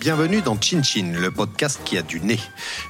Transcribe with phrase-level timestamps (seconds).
[0.00, 2.38] Bienvenue dans Chin Chin, le podcast qui a du nez.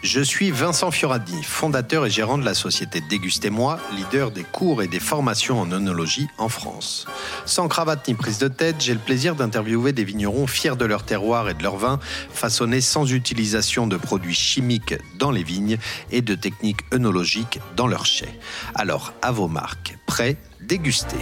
[0.02, 4.86] Je suis Vincent Fioradi, fondateur et gérant de la société Dégustez-moi, leader des cours et
[4.86, 7.06] des formations en œnologie en France.
[7.46, 11.02] Sans cravate ni prise de tête, j'ai le plaisir d'interviewer des vignerons fiers de leur
[11.02, 11.98] terroir et de leur vin,
[12.30, 15.78] façonnés sans utilisation de produits chimiques dans les vignes
[16.12, 18.38] et de techniques œnologiques dans leurs chais.
[18.76, 21.16] Alors, à vos marques, prêts, dégustez.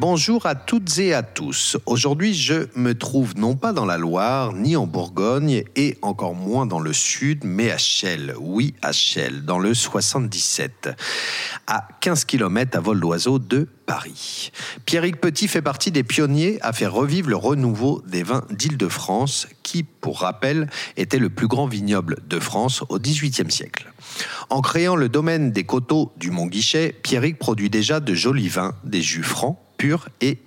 [0.00, 1.76] Bonjour à toutes et à tous.
[1.84, 6.66] Aujourd'hui, je me trouve non pas dans la Loire, ni en Bourgogne, et encore moins
[6.66, 8.32] dans le sud, mais à Chelles.
[8.38, 10.90] Oui, à Chelles, dans le 77,
[11.66, 14.52] à 15 km à vol d'oiseau de Paris.
[14.86, 19.82] Pierrick Petit fait partie des pionniers à faire revivre le renouveau des vins d'Île-de-France, qui,
[19.82, 23.92] pour rappel, était le plus grand vignoble de France au XVIIIe siècle.
[24.48, 29.02] En créant le domaine des coteaux du Mont-Guichet, Pierrick produit déjà de jolis vins, des
[29.02, 30.38] jus francs, pur et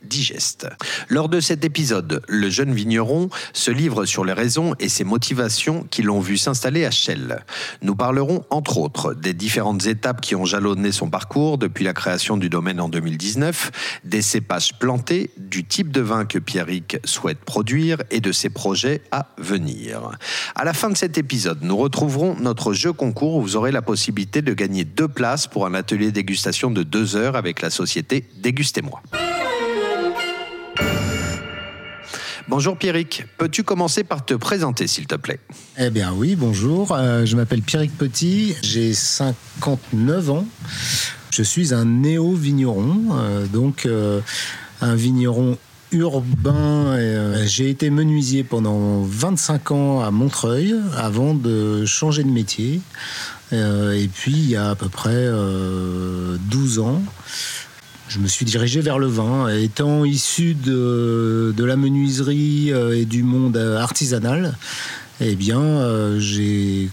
[1.09, 5.85] Lors de cet épisode, le jeune vigneron se livre sur les raisons et ses motivations
[5.89, 7.45] qui l'ont vu s'installer à Chelles.
[7.81, 12.35] Nous parlerons entre autres des différentes étapes qui ont jalonné son parcours depuis la création
[12.35, 17.97] du domaine en 2019, des cépages plantés, du type de vin que Pierrick souhaite produire
[18.11, 20.11] et de ses projets à venir.
[20.55, 23.81] À la fin de cet épisode, nous retrouverons notre jeu concours où vous aurez la
[23.81, 28.25] possibilité de gagner deux places pour un atelier dégustation de deux heures avec la société
[28.41, 29.01] Dégustez-moi.
[32.51, 35.39] Bonjour Pierrick, peux-tu commencer par te présenter s'il te plaît?
[35.77, 40.45] Eh bien oui, bonjour, euh, je m'appelle Pierrick Petit, j'ai 59 ans,
[41.29, 44.19] je suis un néo-vigneron, euh, donc euh,
[44.81, 45.57] un vigneron
[45.93, 46.97] urbain.
[47.45, 52.81] J'ai été menuisier pendant 25 ans à Montreuil avant de changer de métier.
[53.53, 55.25] et puis il y a à peu près
[56.49, 57.01] 12 ans,
[58.11, 59.47] je me suis dirigé vers le vin.
[59.47, 64.57] Étant issu de, la menuiserie euh, et du monde artisanal,
[65.21, 66.89] eh bien, euh, j'ai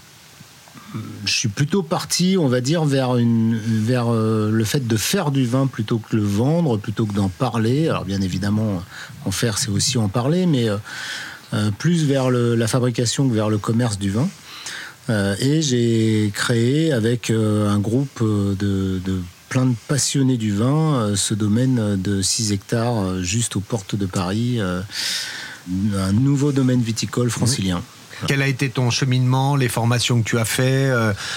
[1.27, 5.31] je suis plutôt parti, on va dire, vers, une, vers euh, le fait de faire
[5.31, 7.89] du vin plutôt que le vendre, plutôt que d'en parler.
[7.89, 8.83] Alors bien évidemment,
[9.27, 10.69] en faire, c'est aussi en parler, mais
[11.79, 14.29] plus vers la fabrication que vers le commerce du vin.
[15.09, 21.35] et j'ai créé avec un groupe de, de plein de passionnés du vin, euh, ce
[21.35, 24.83] domaine de 6 hectares euh, juste aux portes de Paris, euh,
[25.97, 27.83] un nouveau domaine viticole francilien.
[28.27, 30.91] Quel a été ton cheminement, les formations que tu as fait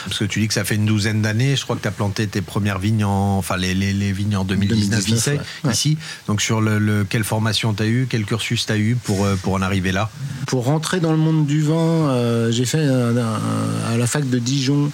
[0.05, 1.55] Parce que tu dis que ça fait une douzaine d'années.
[1.55, 4.43] Je crois que tu as planté tes premières vignes en, enfin les, les, vignes en
[4.43, 5.39] 2019,
[5.71, 5.97] ici,
[6.27, 9.53] Donc sur le, quelle formation tu as eu Quel cursus tu as eu pour, pour
[9.53, 10.09] en arriver là?
[10.47, 14.91] Pour rentrer dans le monde du vin, j'ai fait à la fac de Dijon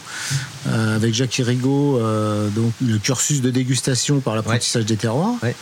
[0.68, 5.36] euh, avec Jacques Rigaud, euh, donc le cursus de dégustation par l'apprentissage des terroirs.
[5.42, 5.56] Ouais.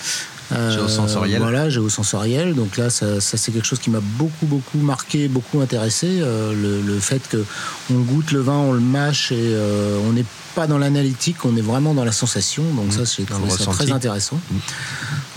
[0.51, 1.41] Euh, géosensoriel.
[1.41, 2.53] Voilà, géosensoriel.
[2.55, 6.21] Donc là, ça, c'est quelque chose qui m'a beaucoup, beaucoup marqué, beaucoup intéressé.
[6.21, 7.43] le, fait que
[7.91, 9.55] on goûte le vin, on le mâche et
[10.07, 12.63] on n'est pas dans l'analytique, on est vraiment dans la sensation.
[12.75, 14.39] Donc ça, c'est très intéressant.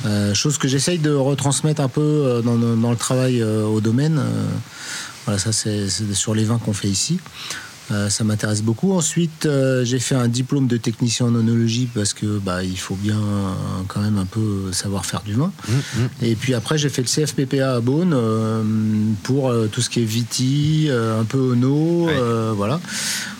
[0.05, 0.35] Mmh.
[0.35, 4.21] chose que j'essaye de retransmettre un peu dans, dans le travail au domaine.
[5.25, 7.19] voilà, ça, c'est sur les vins qu'on fait ici.
[7.91, 8.93] Euh, ça m'intéresse beaucoup.
[8.93, 12.97] Ensuite, euh, j'ai fait un diplôme de technicien en onologie parce que bah, il faut
[12.97, 13.53] bien euh,
[13.87, 15.53] quand même un peu savoir faire du vin.
[15.69, 16.09] Mmh, mmh.
[16.23, 18.15] Et puis après, j'ai fait le CFPPA à Beaune
[19.23, 22.09] pour tout ce qui est viti, un peu ono,
[22.55, 22.81] voilà.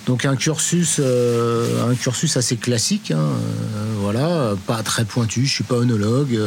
[0.07, 3.27] Donc un cursus, un cursus assez classique, hein,
[4.01, 5.45] voilà, pas très pointu.
[5.45, 6.39] Je suis pas onologue.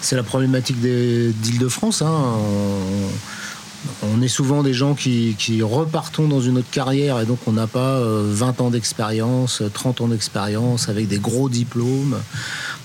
[0.00, 2.02] c'est la problématique d'Île-de-France.
[2.02, 3.08] Hein, on
[4.22, 8.00] est souvent des gens qui, repartons dans une autre carrière et donc on n'a pas
[8.00, 12.18] 20 euh, ans d'expérience, 30 ans d'expérience avec des gros diplômes.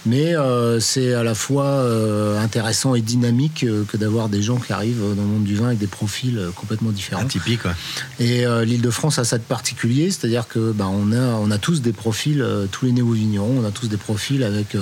[0.06, 4.72] Mais euh, c'est à la fois euh, intéressant et dynamique que d'avoir des gens qui
[4.72, 7.24] arrivent dans le monde du vin avec des profils complètement différents.
[7.24, 7.72] Atypique, ouais.
[8.20, 11.94] Et l'Île-de-France a ça de particulier, c'est-à-dire que bah, on, a, on a tous des
[11.94, 14.78] profils, tous les néo-vignerons, on a tous des profils avec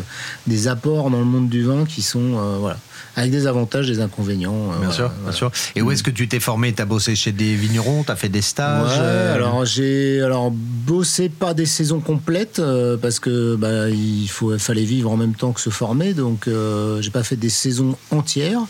[0.47, 2.77] des apports dans le monde du vin qui sont voilà,
[3.15, 4.71] avec des avantages, des inconvénients.
[4.81, 5.51] Bien sûr, bien sûr.
[5.75, 6.73] Et où est-ce que tu t'es formé?
[6.73, 8.03] Tu as bossé chez des vignerons?
[8.03, 9.35] Tu as fait des stages euh?
[9.35, 14.83] Alors, j'ai alors, bossé pas des saisons complètes euh, parce que bah, il faut, fallait
[14.83, 16.13] vivre en même temps que se former.
[16.13, 18.61] Donc, euh, j'ai pas fait des saisons entières,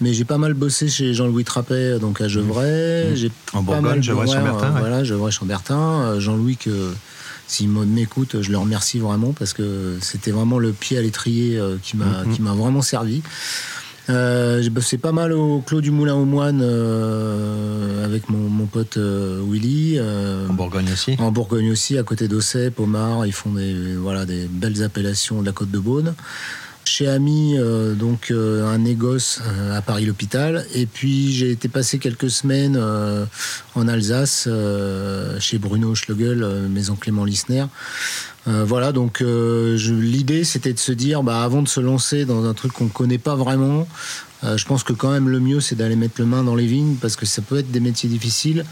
[0.00, 3.14] mais j'ai pas mal bossé chez Jean-Louis Trappet, donc à Gevrey.
[3.14, 3.56] Mmh.
[3.56, 4.70] En Bourgogne, Gevrey-Chambertin.
[4.78, 6.20] Voilà, Gevrey-Chambertin.
[6.20, 6.92] Jean-Louis que
[7.50, 11.96] s'il m'écoute, je le remercie vraiment parce que c'était vraiment le pied à l'étrier qui
[11.96, 12.32] m'a mmh, mmh.
[12.34, 13.22] qui m'a vraiment servi.
[14.08, 18.96] euh, J'ai bossé pas mal au Clos du Moulin aux Moines euh, avec mon, pote
[18.96, 19.98] euh, Willy.
[20.00, 23.26] en Bourgogne aussi En Bourgogne aussi, à côté d'Ossep, Pomar.
[23.26, 26.14] Ils font des, voilà, des belles appellations de la côte de Beaune
[26.84, 27.56] chez Ami,
[27.98, 29.40] donc un négoce
[29.72, 30.66] à Paris-l'Hôpital.
[30.74, 32.80] Et puis j'ai été passer quelques semaines
[33.74, 34.48] en Alsace
[35.38, 37.66] chez Bruno Schlegel, maison Clément Lissner.
[38.46, 42.72] voilà, donc l'idée c'était de se dire, bah, avant de se lancer dans un truc
[42.72, 43.86] qu'on ne connaît pas vraiment,
[44.42, 46.66] euh, je pense que quand même le mieux c'est d'aller mettre le main dans les
[46.66, 48.64] vignes parce que ça peut être des métiers difficiles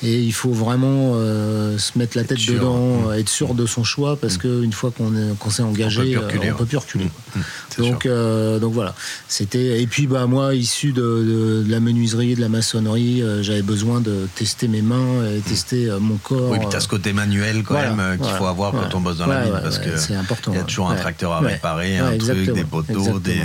[0.00, 3.14] et il faut vraiment euh, se mettre la tête dedans, mmh.
[3.14, 4.40] être sûr de son choix parce mmh.
[4.40, 7.10] qu'une fois qu'on s'est engagé, on peut peut plus reculer.
[7.34, 7.40] Mmh.
[7.78, 8.94] Donc, euh, donc voilà.
[9.26, 14.28] C'était et puis bah moi issu de, la menuiserie, de la maçonnerie, j'avais besoin de
[14.36, 16.50] tester mes mains, et tester mon corps.
[16.50, 19.26] Oui, puis as ce côté manuel quand même qu'il faut avoir quand on bosse dans
[19.26, 20.52] la vigne parce que c'est important.
[20.52, 23.40] Il y a toujours un tracteur à réparer, un truc, des poteaux, des,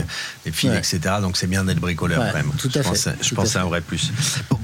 [0.52, 1.16] fils, etc.
[1.20, 2.52] Donc c'est bien d'être bricoleur quand même.
[2.58, 2.90] Tout à je fait.
[2.90, 4.12] Pense, je pense c'est un vrai plus.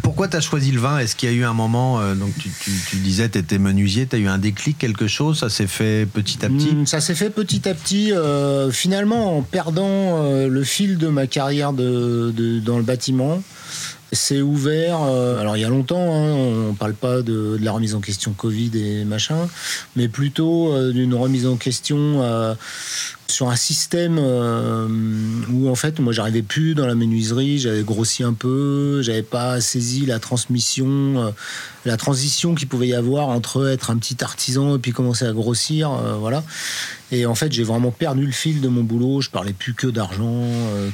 [0.01, 0.99] Pourquoi tu as choisi le vin?
[0.99, 2.49] Est-ce qu'il y a eu un moment, euh, donc tu,
[2.89, 5.39] tu, disais, tu étais menuisier, tu as eu un déclic, quelque chose?
[5.39, 6.73] Ça s'est fait petit à petit?
[6.73, 8.11] hmm, Ça s'est fait petit à petit.
[8.11, 13.41] Euh, finalement, en perdant euh, le fil de ma carrière de, de dans le bâtiment,
[14.11, 14.97] c'est ouvert.
[15.01, 18.01] alors il y a longtemps, hein, on ne parle pas de, de, la remise en
[18.01, 19.47] question Covid et machin,
[19.95, 22.23] mais plutôt d'une remise en question
[23.31, 24.87] sur un système euh,
[25.51, 29.61] où en fait moi j'arrivais plus dans la menuiserie, j'avais grossi un peu, j'avais pas
[29.61, 31.31] saisi la transmission, euh,
[31.85, 35.33] la transition qu'il pouvait y avoir entre être un petit artisan et puis commencer à
[35.33, 36.43] grossir, euh, voilà.
[37.11, 39.87] Et en fait j'ai vraiment perdu le fil de mon boulot, je parlais plus que
[39.87, 40.43] d'argent,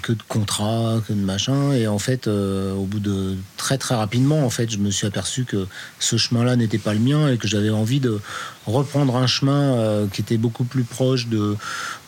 [0.02, 4.46] que de contrats, que de machin, et en fait au bout de très très rapidement
[4.46, 5.68] en fait je me suis aperçu que
[6.00, 8.22] ce chemin-là n'était pas le mien et que j'avais envie de
[8.66, 11.56] reprendre un chemin qui était beaucoup plus proche de,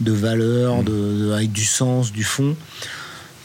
[0.01, 2.55] de valeurs, de, avec du sens, du fond.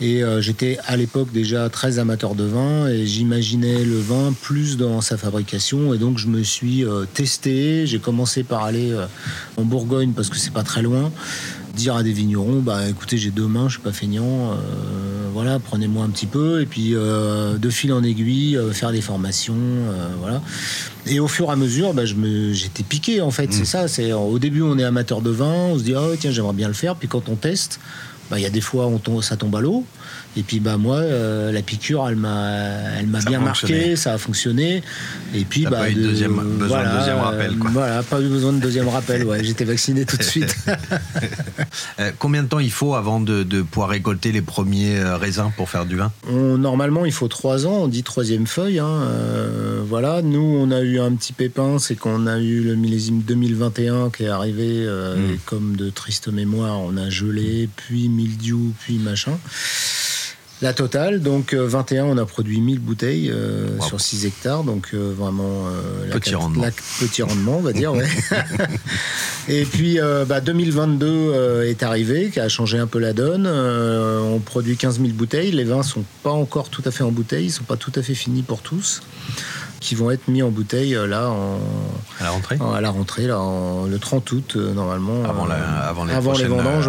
[0.03, 4.76] Et euh, j'étais à l'époque déjà très amateur de vin et j'imaginais le vin plus
[4.76, 5.94] dans sa fabrication.
[5.94, 7.87] Et donc je me suis euh, testé.
[7.87, 9.06] J'ai commencé par aller euh,
[9.56, 11.12] en Bourgogne parce que c'est pas très loin.
[11.74, 14.56] Dire à des vignerons, bah écoutez, j'ai deux mains, je suis pas feignant.
[15.32, 16.60] voilà, prenez-moi un petit peu.
[16.60, 19.56] Et puis de fil en aiguille, faire des formations.
[20.20, 20.42] voilà.
[21.06, 23.52] Et au fur et à mesure, bah, j'étais piqué en fait.
[23.52, 23.66] C'est mm.
[23.66, 23.88] ça.
[23.88, 26.69] C'est au début, on est amateur de vin, on se dit oh tiens j'aimerais bien
[26.69, 26.96] le faire.
[26.96, 27.80] Puis quand on teste,
[28.30, 29.84] bah, il y a des fois on ça tombe à l'eau.
[30.37, 34.19] Et puis bah moi, euh, la piqûre, elle m'a, elle m'a bien marqué, ça a
[34.19, 34.82] fonctionné.
[35.34, 37.56] Et puis bah, pas eu deuxième, besoin de deuxième rappel.
[37.56, 37.70] Quoi.
[37.70, 39.25] Voilà, pas eu besoin de deuxième rappel.
[39.25, 40.56] Ouais, j'étais vacciné tout de suite.
[41.99, 45.69] Euh, combien de temps il faut avant de, pouvoir récolter les premiers euh, raisins pour
[45.69, 46.11] faire du vin?
[46.31, 47.82] Normalement, il faut trois ans.
[47.82, 48.79] On dit troisième feuille.
[48.79, 49.00] Hein.
[49.87, 54.11] voilà, nous, on a eu un petit pépin, c'est qu'on a eu le millésime 2021
[54.11, 54.87] qui est arrivé.
[54.87, 55.37] Hmm.
[55.44, 59.38] comme de triste mémoire, on a gelé, puis mildiou, puis machin.
[60.62, 64.91] La totale, donc 21, euh, on a produit 1000 bouteilles euh, sur 6 hectares, donc
[64.94, 65.64] euh, vraiment
[66.12, 66.64] petit, rendement.
[67.00, 67.93] petit rendement, on va dire.
[69.49, 73.49] Et puis 2022 bah, est arrivé, qui a changé un peu la donne.
[73.49, 75.50] on produit 15 000 bouteilles.
[75.50, 78.03] Les vins sont pas encore tout à fait en bouteille, ils sont pas tout à
[78.03, 79.03] fait finis pour tous
[79.82, 81.58] qui vont être mis en bouteille euh, là en,
[82.20, 83.38] à la rentrée à la rentrée là
[83.90, 86.88] le 30 août euh, normalement avant, la, euh, avant les, avant les vendanges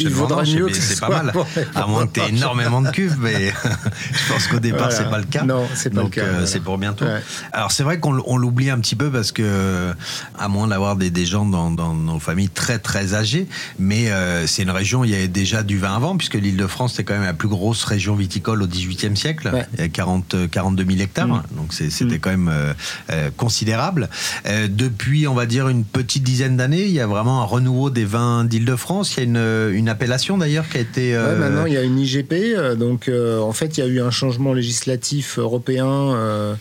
[0.00, 1.32] il, vaudra mieux que c'est pas mal.
[1.74, 3.52] à moins que tu aies énormément de cuves mais
[4.12, 5.44] je pense qu'au départ c'est pas le cas.
[5.44, 7.04] Non c'est pas le cas c'est pour bientôt.
[7.52, 9.92] Alors c'est vrai qu'on l'oublie un petit peu parce que
[10.38, 13.46] à moins d'avoir des, des, gens dans, dans, nos familles très très âgés
[13.78, 14.10] mais
[14.46, 17.14] c'est une région où il y avait déjà du vin avant puisque l'Île-de-France c'est quand
[17.14, 19.52] même la plus grosse région viticole au XVIIIe siècle.
[19.74, 21.26] Il y a 40 42 000 hectares.
[21.26, 21.42] Mm.
[21.52, 22.18] donc c'était mm.
[22.20, 22.72] quand même euh,
[23.10, 24.08] euh, considérable.
[24.46, 27.90] Euh, depuis, on va dire, une petite dizaine d'années, il y a vraiment un renouveau
[27.90, 29.16] des vins d'Île-de-France.
[29.16, 31.14] Il y a une, appellation d'ailleurs qui a été...
[31.14, 32.76] maintenant, il y a une IGP.
[32.78, 36.56] Donc, en fait, il y a eu un changement législatif européen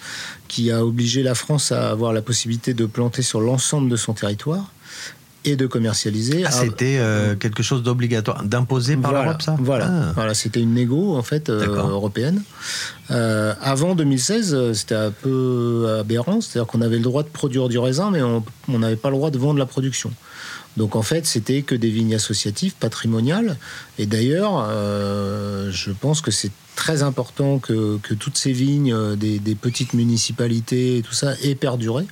[0.48, 4.14] qui a obligé la France à avoir la possibilité de planter sur l'ensemble de son
[4.14, 4.72] territoire
[5.46, 6.44] et de commercialiser.
[6.46, 9.56] Ah, c'était euh, quelque chose d'obligatoire, d'imposé par l'Europe, ça?
[9.60, 10.12] Voilà, ah.
[10.14, 12.42] voilà c'était une négo en fait euh, européenne.
[13.12, 17.80] Euh, avant 2016, c'était un peu aberrant, c'est-à-dire qu'on avait le droit de produire du
[17.80, 20.12] raisin, mais on n'avait pas le droit de vendre la production.
[20.80, 23.58] Donc en fait, c'était que des vignes associatives, patrimoniales.
[24.00, 24.66] Et d'ailleurs,
[25.70, 31.02] je pense que c'est très important que, toutes ces vignes euh, des, petites municipalités et
[31.02, 32.06] tout ça aient perduré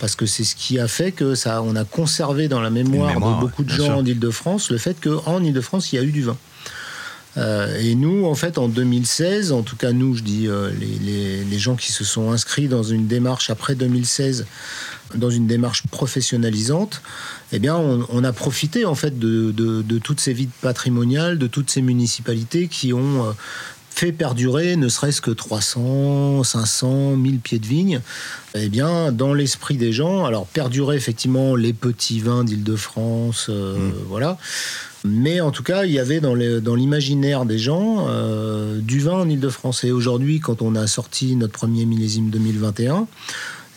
[0.00, 3.14] parce que c'est ce qui a fait que ça on a conservé dans la mémoire,
[3.14, 6.22] de beaucoup de gens en Île-de-France le fait qu'en Île-de-France il y a eu du
[6.22, 6.36] vin.
[7.36, 10.48] et nous, en fait, en 2016, en tout cas nous, je dis
[10.80, 14.44] les, gens qui se sont inscrits dans une démarche après 2016,
[15.14, 17.02] dans une démarche professionnalisante,
[17.52, 21.70] eh bien, on, a profité en fait de, de, toutes ces vides patrimoniales, de toutes
[21.70, 23.34] ces municipalités qui ont
[24.00, 28.00] fait perdurer ne serait-ce que 300, 500, 1000 pieds de vigne,
[28.54, 33.92] eh bien, dans l'esprit des gens, alors perdurer effectivement les petits vins d'Île-de-France, euh, mmh.
[34.08, 34.38] voilà.
[35.04, 39.28] Mais en tout cas, il y avait dans l'imaginaire des gens euh, du vin en
[39.28, 39.84] Île-de-France.
[39.84, 43.06] Et aujourd'hui, quand on a sorti notre premier millésime 2021,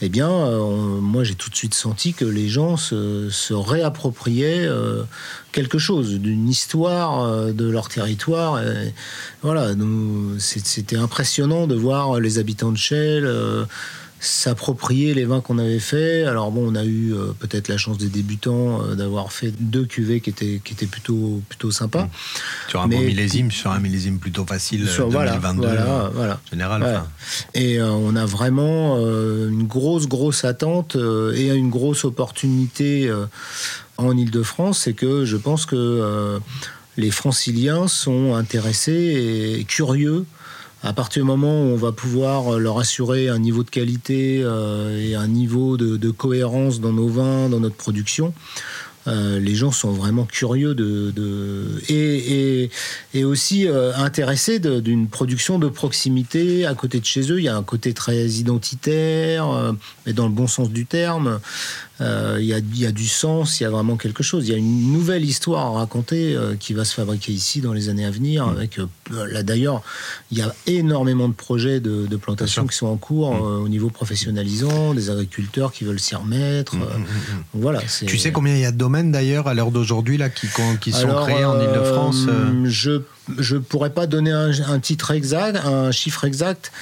[0.05, 5.03] eh bien, euh, moi j'ai tout de suite senti que les gens se, réappropriaient euh,
[5.53, 8.61] quelque chose, d'une histoire euh, de leur territoire.
[9.43, 9.69] voilà,
[10.39, 13.31] c'était impressionnant de voir les habitants de Chelles
[14.23, 16.23] s'approprier les vins qu'on avait fait.
[16.23, 19.85] Alors bon, on a eu euh, peut-être la chance des débutants euh, d'avoir fait deux
[19.85, 22.05] cuvées qui étaient, qui étaient plutôt, plutôt sympas.
[22.05, 22.09] Mmh.
[22.69, 27.03] Sur un bon millésime, sur un millésime plutôt facile sur, 2022 voilà, voilà, général.
[27.53, 33.11] Et euh, on a vraiment une grosse, grosse attente et une grosse opportunité
[33.97, 36.39] en Ile-de-France, c'est que je pense que
[36.97, 40.25] les franciliens sont intéressés et curieux
[40.83, 44.99] à partir du moment où on va pouvoir leur assurer un niveau de qualité euh,
[44.99, 48.33] et un niveau de, cohérence dans nos vins, dans notre production,
[49.07, 51.13] euh, les gens sont vraiment curieux de,
[51.89, 52.69] et,
[53.23, 57.39] aussi euh, intéressés d'une production de proximité à côté de chez eux.
[57.39, 59.73] Il y a un côté très identitaire,
[60.05, 61.39] mais dans le bon sens du terme.
[62.03, 64.47] Euh, il y, a, du sens, il y a vraiment quelque chose.
[64.47, 67.71] Il y a une nouvelle histoire à raconter euh, qui va se fabriquer ici dans
[67.71, 68.45] les années à venir.
[68.45, 68.49] Mm.
[68.49, 68.87] Avec euh,
[69.27, 69.81] là d'ailleurs,
[70.31, 73.63] il y a énormément de projets de, plantation qui sont en cours mm.
[73.63, 76.75] au niveau professionnalisant, des agriculteurs qui veulent s'y remettre.
[76.75, 77.05] Mm,
[77.53, 77.81] voilà.
[78.05, 80.47] Tu sais combien il y a de domaines d'ailleurs à l'heure d'aujourd'hui là qui,
[80.81, 82.27] qui sont créés en Ile-de-France
[82.65, 83.01] Je
[83.39, 86.73] je pourrais pas donner un, titre exact, un chiffre exact,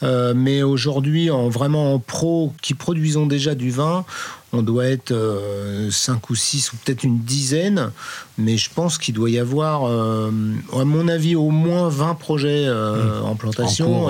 [0.00, 4.04] mais aujourd'hui, en vraiment en pro qui produisons déjà du vin,
[4.52, 7.90] on doit être 5 euh, ou 6 ou peut-être une dizaine,
[8.38, 10.30] mais je pense qu'il doit y avoir, euh,
[10.72, 13.26] à mon avis, au moins 20 projets euh, mmh.
[13.26, 14.08] en plantation.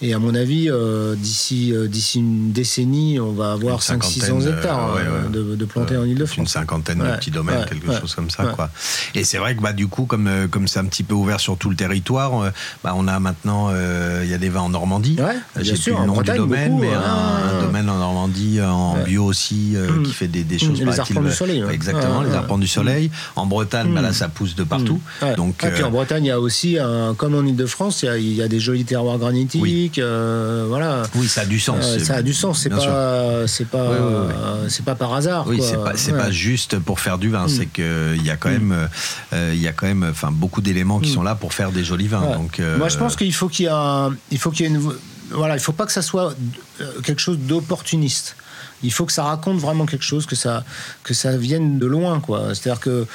[0.00, 0.70] et, à mon avis,
[1.16, 4.96] d'ici d'ici une décennie, on va avoir 500-600 hectares
[5.30, 6.38] de, de, plantés en Ile-de-France.
[6.38, 8.46] Une cinquantaine de petits domaines, quelque chose comme ça.
[8.46, 8.70] Quoi.
[9.14, 11.58] Et c'est vrai que bah, du coup, comme comme c'est un petit peu ouvert sur
[11.58, 12.52] tout le territoire,
[12.82, 13.70] bah, on a maintenant,
[14.22, 15.18] il y a des vins en Normandie.
[15.60, 20.02] J'ai plus le nom du domaine, mais un, domaine en Normandie en bio aussi euh,
[20.02, 20.80] qui fait des, des choses.
[20.80, 21.62] Les arpents du soleil.
[21.70, 23.10] Exactement, les arpents du soleil.
[23.34, 25.00] En Bretagne, bah, là, ça pousse de partout.
[25.36, 26.78] Donc, et puis en euh, Bretagne, il y a aussi,
[27.16, 29.62] comme en Ile-de-France, il, y, a des jolis terroirs granitiques.
[29.62, 29.90] Oui.
[29.98, 31.02] Euh, voilà.
[31.14, 31.98] Oui, ça a du sens.
[31.98, 32.60] ça a du sens.
[32.60, 33.90] C'est pas, c'est pas,
[34.68, 35.46] c'est pas par hasard.
[35.46, 37.48] Oui, c'est pas, c'est pas juste pour faire du vin.
[37.48, 38.88] C'est qu'il y a quand même,
[39.32, 42.08] il y a quand même, enfin, beaucoup d'éléments qui sont là pour faire des jolis
[42.08, 42.34] vins.
[42.36, 44.92] Donc, moi, je pense qu'il faut qu'il y a, il faut qu'il y ait une
[45.30, 46.34] voilà, il faut pas que ça soit
[47.02, 48.36] quelque chose d'opportuniste
[48.82, 50.64] il faut que ça raconte vraiment quelque chose, que ça,
[51.36, 52.54] vienne de loin, quoi.
[52.54, 53.06] C'est-à-dire que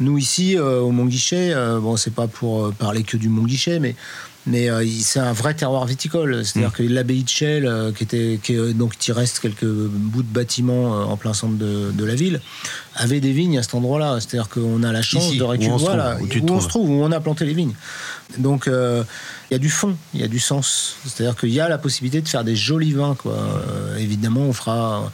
[0.00, 3.28] nous ici, euh, au Mont Guichet, euh, bon, c'est pas pour euh, parler que du
[3.28, 3.94] Mont Guichet, mais
[4.50, 4.68] mais
[5.00, 6.44] c'est un vrai terroir viticole.
[6.44, 6.72] C'est-à-dire mm.
[6.72, 11.16] que l'abbaye de Chelles, qui était, qui, donc il reste quelques bouts de bâtiments en
[11.16, 12.40] plein centre de, la ville,
[12.94, 14.18] avait des vignes à cet endroit-là.
[14.20, 15.74] C'est-à-dire qu'on a la chance de récupérer
[16.20, 17.74] où, où, on se trouve, où on a planté les vignes.
[18.38, 18.68] Donc
[19.50, 20.96] il y a du fond, il y a du sens.
[21.04, 23.16] C'est-à-dire qu'il y a la possibilité de faire des jolis vins.
[23.16, 23.32] Quoi.
[23.32, 25.10] Euh, évidemment, on fera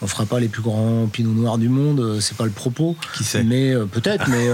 [0.00, 2.96] on fera pas les plus grands pinots noirs du monde, euh, c'est pas le propos.
[3.16, 4.48] Qui sait Mais euh, peut-être, mais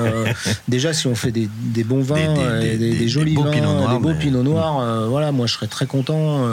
[0.69, 1.49] déjà si on fait des,
[1.85, 6.47] bons vins, des, jolis vins, des beaux pinots noirs, voilà, moi je serais très content.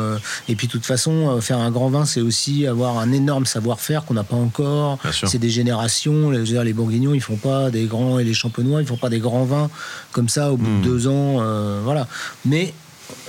[0.50, 4.06] et puis de toute façon, faire un grand vin, c'est aussi avoir un énorme savoir-faire
[4.06, 4.98] qu'on n'a pas encore.
[5.12, 6.30] C'est des générations.
[6.30, 9.20] Les, les Bourguignons, ils font pas des grands et les Champenois, ils font pas des
[9.20, 9.70] grands vins
[10.12, 10.82] comme ça au bout de hmm.
[10.82, 11.42] deux ans,
[11.84, 12.08] voilà.
[12.46, 12.74] Mais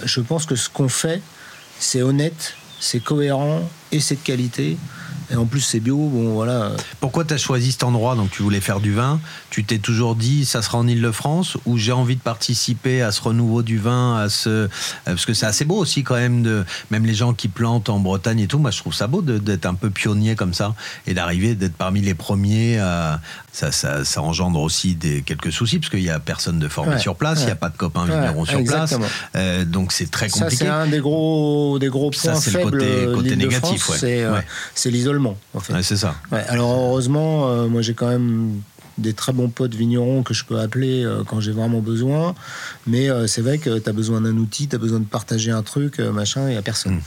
[0.05, 1.21] je pense que ce qu'on fait,
[1.79, 4.77] c'est honnête, c'est cohérent et c'est de qualité.
[5.33, 5.97] Et en plus, c'est bio.
[5.97, 6.73] Bon, voilà.
[7.01, 9.19] Pourquoi tu as choisi cet endroit Donc, tu voulais faire du vin.
[9.49, 13.23] Tu t'es toujours dit, ça sera en Ile-de-France ou j'ai envie de participer à ce
[13.23, 14.69] renouveau du vin, à ce euh,
[15.05, 17.99] parce que c'est assez beau aussi quand même de même les gens qui plantent en
[17.99, 18.59] Bretagne et tout.
[18.59, 20.75] Moi, je trouve ça beau d'être un peu pionnier comme ça
[21.07, 22.79] et d'arriver d'être parmi les premiers.
[23.53, 26.99] Ça, ça, ça, engendre aussi des quelques soucis parce qu'il y a personne de formé
[26.99, 28.95] sur place, il n'y a pas de copains vignerons sur place.
[29.37, 30.65] Euh, donc, c'est très compliqué.
[30.65, 32.79] c'est un des gros des gros points ça, faibles.
[32.79, 33.91] Le côté, côté négatif,
[34.75, 35.83] c'est l'isolement en fait.
[35.83, 36.15] c'est ça.
[36.49, 38.61] alors heureusement, euh, moi j'ai quand même
[38.99, 42.35] des très bons potes vignerons que je peux appeler euh, quand j'ai vraiment besoin.
[42.87, 45.51] Mais euh, c'est vrai que tu as besoin d'un outil, tu as besoin de partager
[45.51, 46.97] un truc, machin, il n'y a personne.
[46.97, 47.03] Hmm.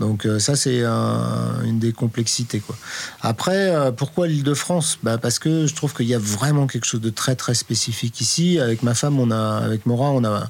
[0.00, 2.60] Donc euh, ça, c'est une des complexités.
[2.60, 2.74] Quoi.
[3.20, 4.98] Après, euh, pourquoi l'Île-de-France?
[5.02, 8.20] Bah, Parce que je trouve qu'il y a vraiment quelque chose de très très spécifique
[8.20, 8.58] ici.
[8.58, 10.48] Avec ma femme, on a, avec Maura, on a,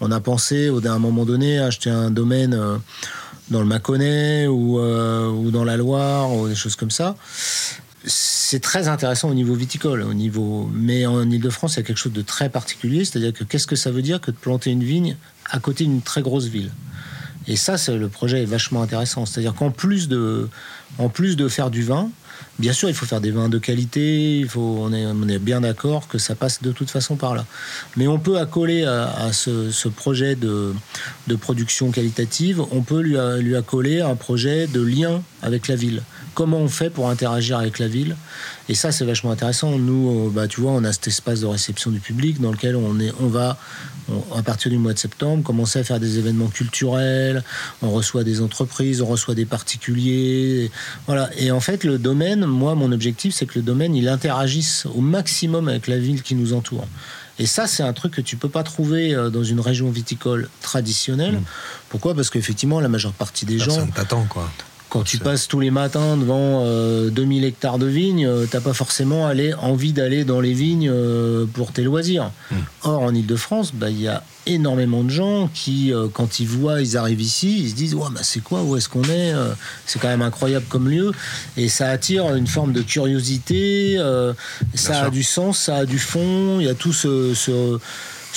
[0.00, 2.76] on a pensé au un moment donné à acheter un domaine euh,
[3.50, 7.16] dans le Mâconnais ou, ou dans la Loire ou des choses comme ça
[8.04, 10.68] c'est très intéressant au niveau viticole, au niveau.
[10.74, 13.76] Mais en Ile-de-France, il y a quelque chose de très particulier, c'est-à-dire que qu'est-ce que
[13.76, 15.16] ça veut dire que de planter une vigne
[15.50, 16.72] à côté d'une très grosse ville?
[17.48, 19.26] Et ça, le projet est vachement intéressant.
[19.26, 20.48] C'est-à-dire qu'en plus de,
[21.12, 22.10] plus de faire du vin,
[22.58, 26.06] Bien sûr, il faut faire des vins de qualité, il faut, on, est, bien d'accord
[26.06, 27.46] que ça passe de toute façon par là.
[27.96, 30.74] Mais on peut accoler à, ce, projet de,
[31.28, 36.02] de, production qualitative, on peut lui, lui accoler un projet de lien avec la ville.
[36.34, 38.16] Comment on fait pour interagir avec la ville?
[38.68, 39.78] Et ça, c'est vachement intéressant.
[39.78, 42.76] Nous, euh, bah, tu vois, on a cet espace de réception du public dans lequel
[42.76, 43.58] on, est, on va,
[44.36, 47.42] à partir du mois de septembre, commencer à faire des événements culturels.
[47.82, 50.70] On reçoit des entreprises, on reçoit des particuliers.
[51.06, 51.30] Voilà.
[51.38, 55.00] Et en fait, le domaine, moi, mon objectif, c'est que le domaine, il interagisse au
[55.00, 56.86] maximum avec la ville qui nous entoure.
[57.38, 60.48] Et ça, c'est un truc que tu peux pas trouver euh, dans une région viticole
[60.60, 61.36] traditionnelle.
[61.36, 61.44] Mmh.
[61.88, 62.14] Pourquoi?
[62.14, 63.70] Parce qu'effectivement, la majeure partie des gens.
[63.70, 64.50] Ça t'attend, quoi.
[64.92, 66.66] Quand tu passes tous les matins devant
[67.08, 70.90] 2000 euh, hectares de vignes, euh, t'as pas forcément aller, envie d'aller dans les vignes
[70.92, 72.30] euh, pour tes loisirs.
[72.50, 72.56] Hmm.
[72.82, 76.98] Or, en Ile-de-France, bah, il y a énormément de gens qui, quand ils voient, ils
[76.98, 79.32] arrivent ici, ils se disent ouais, bah, c'est quoi, où est-ce qu'on est,
[79.86, 81.12] C'est quand même incroyable comme lieu.
[81.56, 83.96] Et ça attire une forme de curiosité,
[84.74, 87.78] ça a du sens, ça a du fond, il y a tout ce ce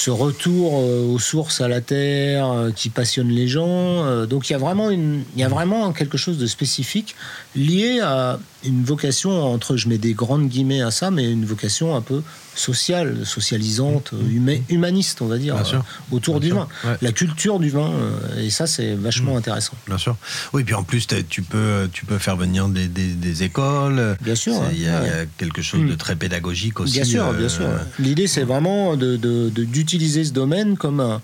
[0.09, 3.67] retour euh, aux sources, à la terre, euh, qui passionne les gens.
[3.67, 7.15] Euh, donc il y a vraiment il y a vraiment quelque chose de spécifique
[7.55, 11.95] lié à une vocation entre, je mets des grandes guillemets à ça, mais une vocation
[11.95, 12.21] un peu
[12.55, 14.49] sociale, socialisante, mmh.
[14.69, 15.79] humaniste, on va dire, euh,
[16.11, 16.67] autour du vin.
[17.01, 19.37] La culture du vin, euh, et ça, c'est vachement mmh.
[19.37, 19.73] intéressant.
[19.87, 20.15] Bien sûr.
[20.53, 24.17] Oui, puis en plus, tu peux, tu peux faire venir des, des, écoles.
[24.21, 24.53] Bien sûr.
[24.71, 25.97] Il y, a quelque chose de mmh.
[25.97, 26.93] très pédagogique aussi.
[26.93, 27.65] Bien sûr, bien sûr.
[27.65, 31.21] Euh, L'idée, c'est vraiment d'utiliser de, de, ce domaine comme un,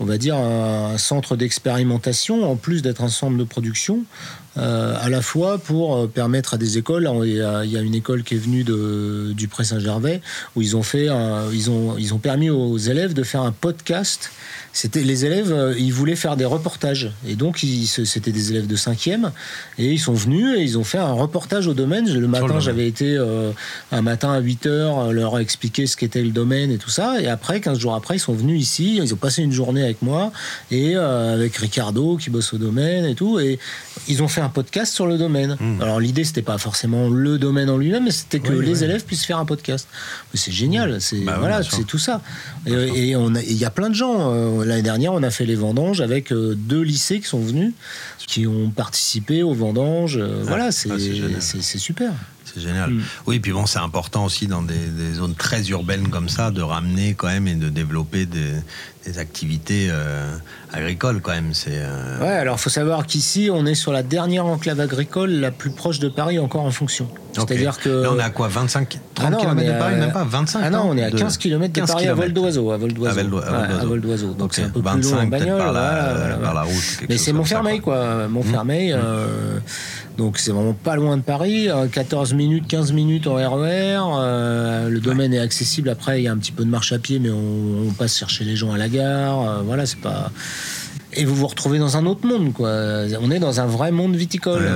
[0.00, 4.04] on va dire, un centre d'expérimentation, en plus d'être un centre de production,
[4.60, 8.22] euh, à la fois pour euh, permettre à des écoles, il y a, une école
[8.22, 10.20] qui est venue de, du Pré Saint-Gervais,
[10.56, 11.08] où ils ont, fait
[11.52, 14.30] ils, ont, ils ont permis aux élèves de faire un podcast.
[14.72, 17.64] C'était Les élèves, euh, ils voulaient faire des reportages, et donc
[18.04, 19.30] c'était des élèves de 5e,
[19.78, 22.12] et ils sont venus et ils ont fait un reportage au domaine.
[22.12, 23.18] Le matin, j'avais été
[23.90, 27.28] un matin à 8 heures leur expliquer ce qu'était le domaine et tout ça, et
[27.28, 30.32] après, 15 jours après, ils sont venus ici, ils ont passé une journée avec moi
[30.70, 33.38] et euh, avec Ricardo qui bosse au domaine et tout.
[33.38, 33.58] Et
[34.08, 35.56] ils ont fait un podcast sur le domaine.
[35.60, 35.80] Hmm.
[35.80, 39.24] Alors l'idée c'était pas forcément le domaine en lui-même, mais c'était que les élèves puissent
[39.24, 39.88] faire un podcast.
[40.34, 42.20] C'est génial, c'est bah voilà, c'est tout ça.
[42.66, 44.32] Et, on il y a plein de gens.
[44.34, 47.72] Euh, l'année dernière, on a fait les vendanges avec euh, deux lycées qui sont venus,
[48.26, 50.18] qui ont participé aux vendanges.
[50.18, 52.12] voilà, ah, c'est super.
[52.52, 52.90] C'est génial.
[52.90, 53.02] Mm.
[53.26, 57.14] Oui, puis bon, c'est important aussi dans des, zones très urbaines comme ça de ramener
[57.14, 60.36] quand même et de développer des, activités euh,
[60.72, 61.52] agricoles quand même.
[61.52, 61.72] C'est.
[61.72, 65.50] Euh, ouais, alors il faut savoir qu'ici, on est sur la dernière enclave agricole la
[65.50, 67.08] plus proche de Paris encore en fonction.
[67.32, 67.88] C'est-à-dire que.
[67.88, 70.70] Là, on est à quoi 25, 30 ah km de Paris, même pas 25 Ah
[70.70, 72.70] non, on est à 15 km de Paris à vol d'oiseau.
[72.70, 72.92] À vol
[74.00, 74.34] d'oiseau.
[74.34, 75.58] Donc c'est un peu plus long en bagnole.
[75.58, 77.08] Par la, route.
[77.08, 78.28] Mais c'est Montfermeil, quoi.
[78.28, 78.92] Montfermeil.
[78.92, 79.00] Mmh.
[79.02, 79.58] Euh,
[80.20, 83.46] donc c'est vraiment pas loin de Paris, 14 minutes, 15 minutes en RER.
[83.46, 85.88] E euh, le domaine est accessible.
[85.88, 88.44] Après, il y a un petit peu de marche à pied, mais on, passe chercher
[88.44, 89.40] les gens à la gare.
[89.40, 90.30] Euh, voilà, c'est pas.
[91.14, 92.68] Et vous vous retrouvez dans un autre monde, quoi.
[93.22, 94.70] On est dans un vrai monde viticole.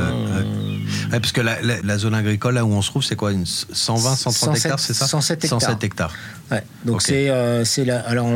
[1.12, 4.16] Ouais, parce que la, zone agricole, là où on se trouve, c'est quoi une 120,
[4.16, 5.06] 130 hectares, c'est ça?
[5.06, 5.60] 107 hectares.
[5.60, 6.14] 107 hectares.
[6.50, 6.64] Ouais.
[6.86, 8.28] Donc c'est, euh, c'est alors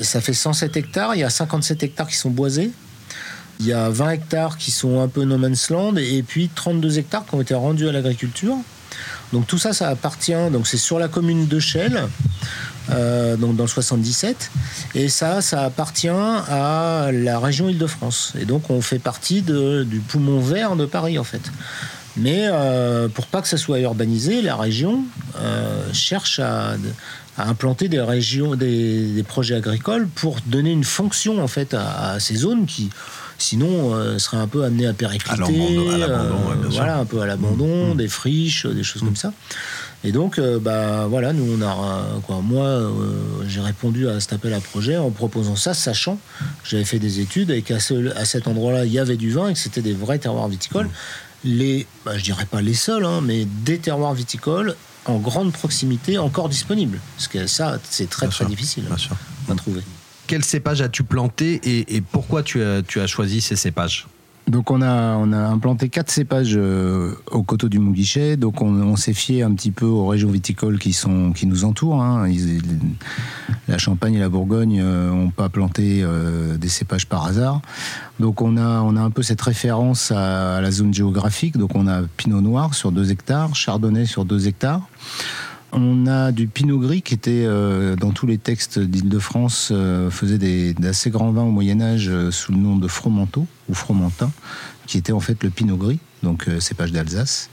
[0.00, 1.14] ça fait 107 hectares.
[1.14, 2.70] Il y a 57 hectares qui sont boisés.
[3.60, 6.98] Il y a 20 hectares qui sont un peu no man's land et puis 32
[6.98, 8.56] hectares qui ont été rendus à l'agriculture.
[9.32, 12.04] Donc tout ça, ça appartient, donc c'est sur la commune de Chelles,
[12.90, 14.50] euh, donc dans le 77,
[14.94, 18.34] et ça, ça appartient à la région Île-de-France.
[18.38, 21.42] Et donc on fait partie du poumon vert de Paris en fait.
[22.16, 25.02] Mais euh, pour pas que ça soit urbanisé, la région
[25.40, 26.76] euh, cherche à,
[27.36, 32.66] implanter des régions, des, projets agricoles pour donner une fonction en fait à ces zones
[32.66, 32.90] qui
[33.38, 35.78] Sinon, euh, serait un peu amené à péricliter.
[35.78, 36.30] Euh,
[36.70, 37.96] voilà, un peu à l'abandon, mmh.
[37.96, 39.32] des friches, des choses comme ça.
[40.04, 42.40] Et donc, euh, bah voilà, nous on a quoi.
[42.42, 42.92] Moi,
[43.48, 47.20] j'ai répondu à cet appel à projet en proposant ça, sachant que j'avais fait des
[47.20, 49.94] études et qu'à à cet endroit-là, il y avait du vin et que c'était des
[49.94, 50.86] vrais terroirs viticoles.
[50.86, 50.90] Mmh.
[51.46, 56.18] Les, bah, je dirais pas les seuls, hein, mais des terroirs viticoles en grande proximité
[56.18, 57.00] encore disponibles.
[57.16, 58.84] Parce que ça, c'est très très difficile
[59.48, 59.82] à trouver.
[60.26, 64.06] Quel cépage as-tu planté et, pourquoi tu as, choisi ces cépages
[64.48, 68.36] Donc on a, implanté quatre cépages euh, au coteau du Mouguichet.
[68.36, 72.02] Donc on, s'est fié un petit peu aux régions viticoles qui, sont, qui nous entourent.
[72.02, 72.26] Hein.
[73.68, 76.04] la Champagne et la Bourgogne n'ont pas planté
[76.58, 77.60] des cépages par hasard.
[78.18, 81.58] Donc on a, on a un peu cette référence à, à la zone géographique.
[81.58, 84.88] Donc on a Pinot Noir sur 2 hectares, Chardonnay sur 2 hectares.
[85.76, 90.72] On a du Pinot Gris qui était euh, dans tous les textes d'Île-de-France, euh, faisait
[90.74, 94.30] d'assez grands vins au Moyen Âge euh, sous le nom de Fromenteau ou Fromentin,
[94.86, 97.50] qui était en fait le Pinot Gris, donc cépage d'Alsace.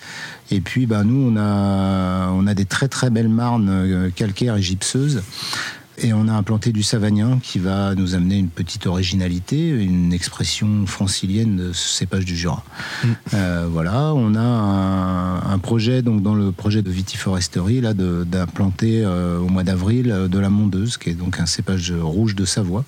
[0.52, 4.62] Et puis bah, nous, on a, on a des très très belles marnes calcaires et
[4.62, 5.24] gypseuses
[5.98, 10.86] et on a implanté du savagnin qui va nous amener une petite originalité, une expression
[10.86, 12.64] francilienne de ce cépage du Jura.
[13.04, 13.08] Mm.
[13.34, 19.38] Euh, voilà, on a un, projet, donc dans le projet de vitiforesterie, là, d'implanter euh,
[19.40, 22.84] au mois d'avril euh, de la mondeuse, qui est donc un cépage rouge de Savoie.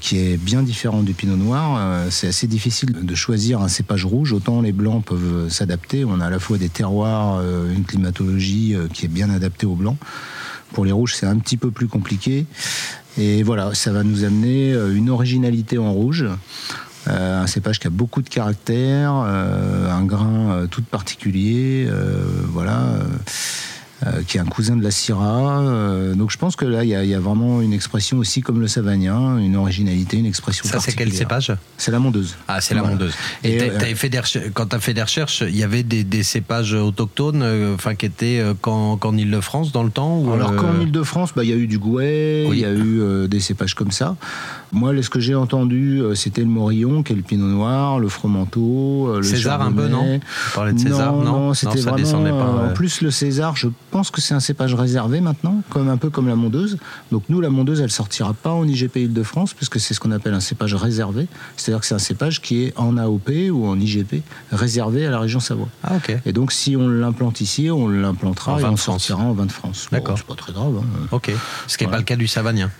[0.00, 1.80] qui est bien différent du pinot noir.
[2.10, 4.34] c'est assez difficile de choisir un cépage rouge.
[4.34, 6.04] Autant les blancs peuvent s'adapter.
[6.04, 7.40] On a à la fois des terroirs,
[7.74, 9.96] une climatologie qui est bien adaptée aux blancs.
[10.72, 12.46] Pour les rouges, c'est un petit peu plus compliqué.
[13.18, 16.26] Et voilà, ça va nous amener euh, une originalité en rouge.
[17.08, 21.88] Euh, un cépage qui a beaucoup de caractère, euh, un grain tout particulier,
[22.48, 22.94] voilà.
[24.06, 25.60] Euh, qui est un cousin de la Syrah.
[25.60, 28.66] Euh, donc je pense que là, il y, a vraiment une expression aussi comme le
[28.66, 32.36] Savagnin, une originalité, une expression Ça, c'est quel cépage C'est la mondeuse.
[32.48, 33.12] Ah, c'est la mondeuse.
[33.44, 34.10] Et, euh, fait
[34.54, 38.42] quand tu as fait des recherches, il y avait des, cépages autochtones enfin, qui étaient
[38.60, 41.78] qu'en Ile-de-France dans le temps ou Alors qu'en Ile-de-France, bah, il y a eu du
[41.78, 44.16] Gouet, il y a eu des cépages comme ça.
[44.72, 49.16] Moi, ce que j'ai entendu, c'était le Morillon, qui est le Pinot Noir, le Fromenteau,
[49.16, 52.64] le César un peu, non Tu parlais de César, non Non, c'était vraiment...
[52.64, 56.10] en plus, le César, je pense que c'est un cépage réservé maintenant, comme un peu
[56.10, 56.78] comme la mondeuse.
[57.10, 60.34] Donc nous, la mondeuse, elle sortira pas en IGP Île-de-France, puisque c'est ce qu'on appelle
[60.34, 61.26] un cépage réservé.
[61.56, 65.18] C'est-à-dire que c'est un cépage qui est en AOP ou en IGP, réservé à la
[65.18, 65.68] région Savoie.
[65.82, 66.16] Ah, ok.
[66.24, 69.88] Et donc si on l'implante ici, on l'implantera et on sortira en vin de France.
[69.90, 70.16] D'accord.
[70.18, 70.74] c'est pas très grave.
[70.78, 71.06] Hein.
[71.10, 71.30] Ok.
[71.66, 72.70] Ce qui n'est pas le cas du Savagnin.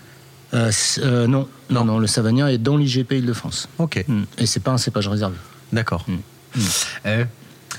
[0.53, 1.47] Euh, euh, non.
[1.69, 3.67] non, non, le Savagnin est dans l'IGP Île-de-France.
[3.79, 4.03] Ok.
[4.07, 4.23] Mm.
[4.37, 5.35] Et c'est pas un cépage réservé.
[5.71, 6.05] D'accord.
[6.07, 6.59] Mm.
[6.59, 7.25] Mm.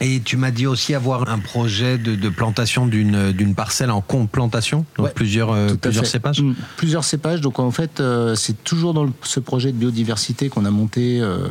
[0.00, 5.12] Et tu m'as dit aussi avoir un projet de, plantation d'une parcelle en complantation, donc
[5.14, 6.42] plusieurs, euh, plusieurs cépages.
[6.42, 7.40] Mm, Plusieurs cépages.
[7.40, 11.48] Donc en fait, euh, c'est toujours dans ce projet de biodiversité qu'on a monté euh,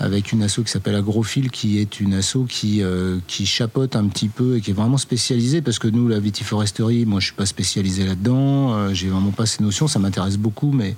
[0.00, 2.82] avec une asso qui s'appelle Agrophile, qui est une asso qui,
[3.26, 7.06] qui chapote un petit peu et qui est vraiment spécialisée parce que nous, la vitiforesterie,
[7.06, 10.96] moi je suis pas spécialisé là-dedans, j'ai vraiment pas ces notions, ça m'intéresse beaucoup, mais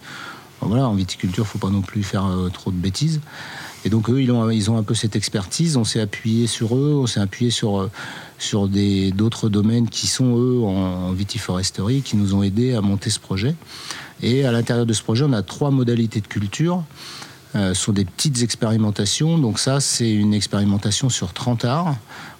[0.66, 3.20] voilà, en viticulture, faut pas non plus faire trop de bêtises.
[3.84, 5.76] Et donc eux, ils ont, ils ont un peu cette expertise.
[5.76, 7.90] On s'est appuyé sur eux, on s'est appuyé sur, euh,
[8.38, 13.18] sur d'autres domaines qui sont eux en, vitiforesterie, qui nous ont aidés à monter ce
[13.18, 13.54] projet.
[14.22, 16.84] Et à l'intérieur de ce projet, on a trois modalités de culture.
[17.56, 19.38] Euh, ce sont des petites expérimentations.
[19.38, 21.96] Donc ça, c'est une expérimentation sur 30 arbres.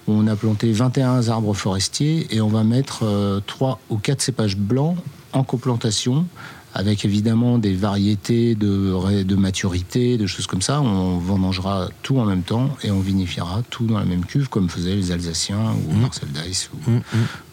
[0.07, 4.21] On a planté 21 arbres forestiers et on va mettre euh, trois 3 ou 4
[4.21, 4.95] cépages blancs
[5.33, 6.25] en coplantation
[6.73, 10.81] avec évidemment des variétés de, de maturité, de choses comme ça.
[10.81, 14.69] On vendangera tout en même temps et on vinifiera tout dans la même cuve, comme
[14.69, 16.01] faisaient les Alsaciens ou mmh.
[16.01, 16.69] Marcel Dice.
[16.73, 17.01] Ou, mmh, mmh.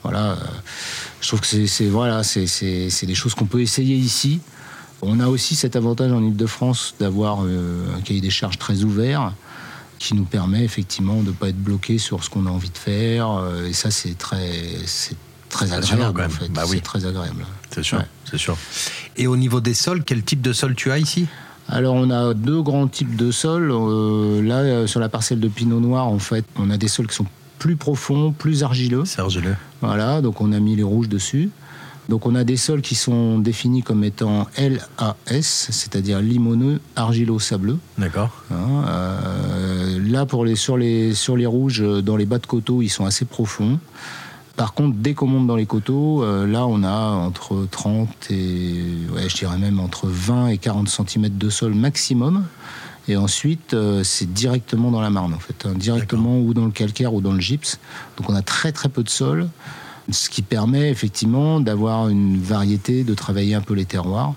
[0.05, 0.33] Voilà.
[0.33, 0.37] Euh,
[1.21, 4.41] je trouve que c'est voilà, c'est des choses qu'on peut essayer ici.
[5.03, 9.33] On a aussi cet avantage en Ile-de-France d'avoir euh, un cahier des charges très ouvert
[9.99, 12.79] qui nous permet effectivement de ne pas être bloqué sur ce qu'on a envie de
[12.79, 13.31] faire.
[13.31, 14.53] Euh, et ça, c'est très,
[15.49, 16.49] très agréable en fait.
[16.49, 17.45] Bah c'est très agréable.
[17.71, 18.57] C'est sûr, c'est sûr.
[19.17, 21.27] Et au niveau des sols, quel type de sol tu as ici?
[21.69, 23.71] Alors on a deux grands types de sols.
[23.71, 27.09] Euh, là, euh, sur la parcelle de Pinot Noir, en fait, on a des sols
[27.09, 27.27] qui sont
[27.59, 29.05] plus profonds, plus argileux.
[29.05, 29.57] C'est argileux.
[29.81, 31.51] Voilà, donc on a mis les rouges dessus.
[32.09, 37.77] Donc on a des sols qui sont définis comme étant LAS, c'est-à-dire limoneux, argileux, sableux.
[37.99, 38.31] D'accord.
[38.51, 42.81] Hein, euh, là, pour les, sur, les, sur les rouges, dans les bas de coteaux,
[42.81, 43.79] ils sont assez profonds.
[44.59, 48.83] Par contre, dès qu'on monte dans les coteaux, euh, là, on a entre 30 et,
[49.15, 52.45] ouais, je dirais même entre 20 et 40 cm de sol maximum.
[53.07, 56.73] Et ensuite, euh, c'est directement dans la marne, en fait, hein, directement ou dans le
[56.73, 57.79] calcaire ou dans le gypse.
[58.17, 59.49] Donc, on a très très peu de sol,
[60.11, 64.35] ce qui permet effectivement d'avoir une variété, de travailler un peu les terroirs.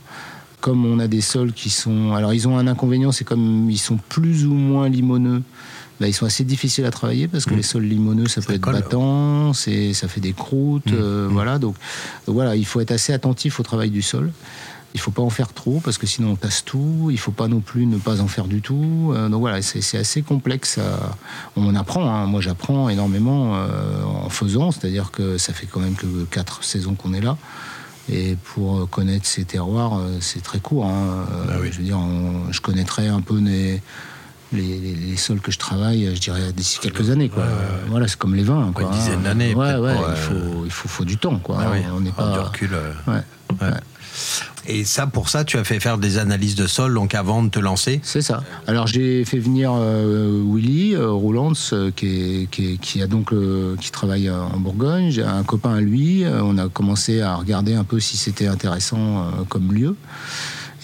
[0.60, 3.79] Comme on a des sols qui sont, alors ils ont un inconvénient, c'est comme ils
[3.79, 5.41] sont plus ou moins limoneux
[6.01, 7.57] bah, ils sont assez difficiles à travailler parce que mm.
[7.57, 10.95] les sols limoneux, ça, peut être battant, ça fait des croûtes, mm.
[10.95, 11.31] Euh, mm.
[11.31, 11.59] voilà.
[11.59, 11.75] Donc,
[12.25, 14.31] voilà, il faut être assez attentif au travail du sol.
[14.95, 17.09] Il faut pas en faire trop parce que sinon on passe tout.
[17.11, 19.13] Il faut pas non plus ne pas en faire du tout.
[19.13, 20.79] Euh, donc voilà, c'est assez complexe.
[21.55, 22.09] On apprend.
[22.09, 22.25] Hein.
[22.25, 24.71] Moi, j'apprends énormément euh, en faisant.
[24.71, 27.37] C'est-à-dire que ça fait quand même que quatre saisons qu'on est là.
[28.11, 30.87] Et pour connaître ces terroirs, c'est très court.
[30.87, 31.25] Hein.
[31.47, 31.99] Ah je veux dire,
[32.49, 33.81] je connaîtrais un peu des
[34.53, 37.29] les, sols que je travaille, je dirais d'ici quelques années.
[37.29, 37.43] Quoi.
[37.87, 38.71] Voilà, c'est comme les vins.
[38.73, 39.53] Quoi, une dizaine d'années.
[39.53, 41.39] Ouais, ouais, il, faut, il faut, faut, du temps.
[41.39, 41.57] Quoi.
[41.59, 42.33] Ah on n'est pas.
[42.33, 42.69] Du recul.
[43.07, 43.21] Ouais.
[44.67, 47.49] Et ça, pour ça, tu as fait faire des analyses de sol, donc avant de
[47.49, 48.43] te lancer C'est ça.
[48.67, 53.33] Alors j'ai fait venir euh, Willy euh, Roulands, euh, qui, qui, a donc
[53.79, 55.09] qui travaille en Bourgogne.
[55.09, 56.23] J'ai un copain à lui.
[56.27, 59.95] on a commencé à regarder un peu si c'était intéressant comme lieu.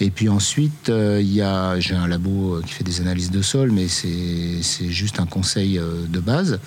[0.00, 3.72] Et puis ensuite, il y a, j'ai un labo qui fait des analyses de sol,
[3.72, 6.60] mais c'est juste un conseil de base.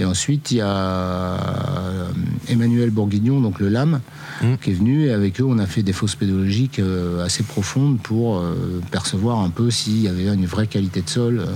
[0.00, 2.08] Et ensuite, il y a euh,
[2.48, 4.00] Emmanuel Bourguignon, donc le LAM,
[4.40, 4.54] mmh.
[4.62, 5.06] qui est venu.
[5.06, 9.40] Et avec eux, on a fait des fausses pédologiques euh, assez profondes pour euh, percevoir
[9.40, 11.46] un peu s'il y avait une vraie qualité de sol.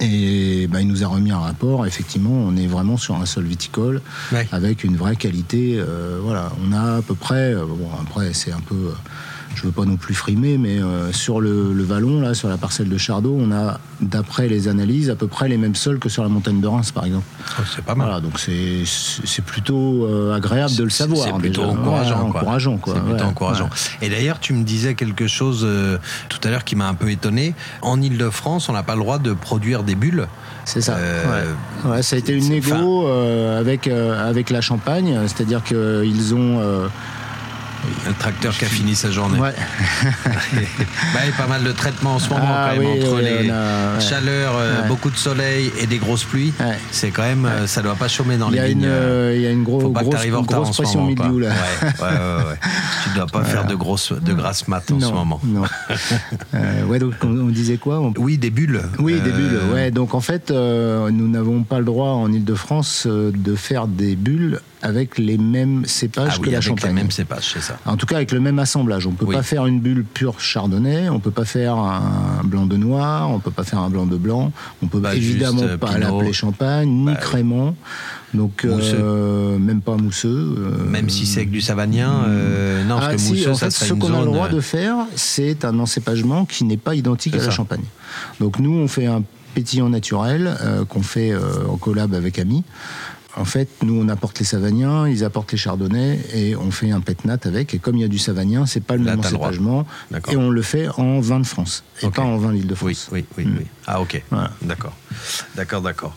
[0.00, 1.86] Et ben, il nous a remis un rapport.
[1.86, 4.02] Effectivement, on est vraiment sur un sol viticole
[4.52, 5.80] avec une vraie qualité.
[6.20, 7.54] voilà, on a à peu près.
[7.54, 8.92] bon, après, c'est un peu
[9.56, 12.90] je veux pas non plus frimer, mais euh, sur le, vallon, là, sur la parcelle
[12.90, 16.22] de Chardot, on a, d'après les analyses, à peu près les mêmes sols que sur
[16.22, 17.24] la montagne de Reims, par exemple.
[17.58, 18.06] Oh, c'est pas mal.
[18.08, 21.26] Voilà, donc c'est plutôt euh, agréable de le savoir.
[21.26, 22.28] C'est plutôt encourageant.
[22.28, 22.94] encourageant, quoi.
[22.94, 23.70] C'est plutôt encourageant.
[24.02, 25.96] Et d'ailleurs, tu me disais quelque chose euh,
[26.28, 27.54] tout à l'heure qui m'a un peu étonné.
[27.80, 30.28] En Ile-de-France, on n'a pas le droit de produire des bulles.
[30.66, 30.96] C'est ça.
[31.86, 32.02] ouais.
[32.02, 36.88] ça a été une négo avec, avec la Champagne, c'est-à-dire qu'ils ont
[38.06, 39.38] le tracteur qui a fini sa journée.
[39.38, 39.52] Ouais.
[40.02, 43.20] bah, il y a pas mal de traitements en ce moment ah quand même entre
[43.20, 43.50] les
[44.00, 46.52] chaleurs, euh, beaucoup de soleil et des grosses pluies.
[46.90, 48.84] C'est quand même, euh, ça doit pas chômer dans les vignes.
[48.84, 51.50] Euh, il y a une grosse, grosse, pression milieu là.
[51.82, 52.58] Ouais, ouais,
[53.04, 55.40] Tu dois pas faire de grosses, de grasses maths en ce moment.
[55.44, 55.62] Non.
[56.98, 58.82] donc on, disait quoi Oui, des bulles.
[58.98, 59.60] Oui, des bulles.
[59.72, 64.60] Ouais, donc en fait, nous n'avons pas le droit en Ile-de-France de faire des bulles
[64.82, 67.78] avec les mêmes cépages ah que la avec les mêmes cépages, c'est ça.
[67.86, 69.06] En tout cas, avec le même assemblage.
[69.06, 72.42] On ne peut pas faire une bulle pure chardonnay, on ne peut pas faire un
[72.44, 75.00] blanc de noir, on ne peut pas faire un blanc de blanc, on ne peut
[75.00, 77.74] bah, évidemment euh, pas l'appeler champagne, ni bah, crémant.
[78.34, 80.28] Donc, euh, même pas mousseux.
[80.28, 82.26] Euh, même si c'est avec du savagnin,
[82.86, 85.64] non, parce ah, que mousseux, ça fait, Ce qu'on a le droit de faire, c'est
[85.64, 87.84] un encépagement qui n'est pas identique à la champagne.
[88.40, 89.22] Donc, nous, on fait un
[89.54, 90.54] pétillant naturel
[90.90, 91.34] qu'on fait
[91.66, 92.62] en collab avec Ami.
[93.36, 97.00] En fait, nous, on apporte les Savagniens, ils apportent les Chardonnays et on fait un
[97.00, 97.74] pétnat avec.
[97.74, 99.86] Et comme il y a du Savagnin, c'est pas le même encépagement.
[100.30, 103.08] Et on le fait en vin de France et pas en vin d'île de France.
[103.12, 103.52] Oui, oui, oui.
[103.52, 103.66] Mm.
[103.86, 104.22] Ah, ok.
[104.62, 104.96] D'accord.
[105.54, 106.16] D'accord, d'accord.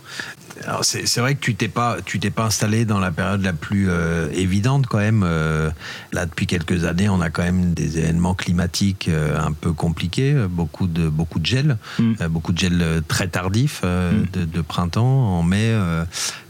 [0.66, 3.54] Alors c'est vrai que tu t'es pas tu t'es pas installé dans la période la
[3.54, 5.24] plus euh, évidente quand même.
[5.26, 5.70] Euh,
[6.12, 10.34] là depuis quelques années, on a quand même des événements climatiques euh, un peu compliqués,
[10.50, 12.28] beaucoup de beaucoup de gel, mm.
[12.30, 14.26] beaucoup de gel très tardif mm.
[14.34, 15.74] de, de, printemps en mai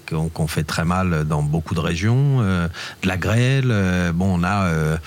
[0.09, 2.67] qu'on fait très mal dans beaucoup de régions, euh,
[3.01, 3.69] de la grêle.
[3.71, 4.97] Euh, bon, on a euh,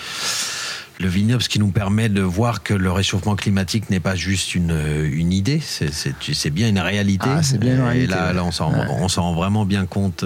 [1.01, 4.55] le vignoble, ce qui nous permet de voir que le réchauffement climatique n'est pas juste
[4.55, 4.77] une,
[5.11, 7.29] une idée, c'est bien une réalité.
[7.29, 8.15] Ah, c'est bien une réalité.
[8.15, 10.25] Et là, là on s'en rend vraiment bien compte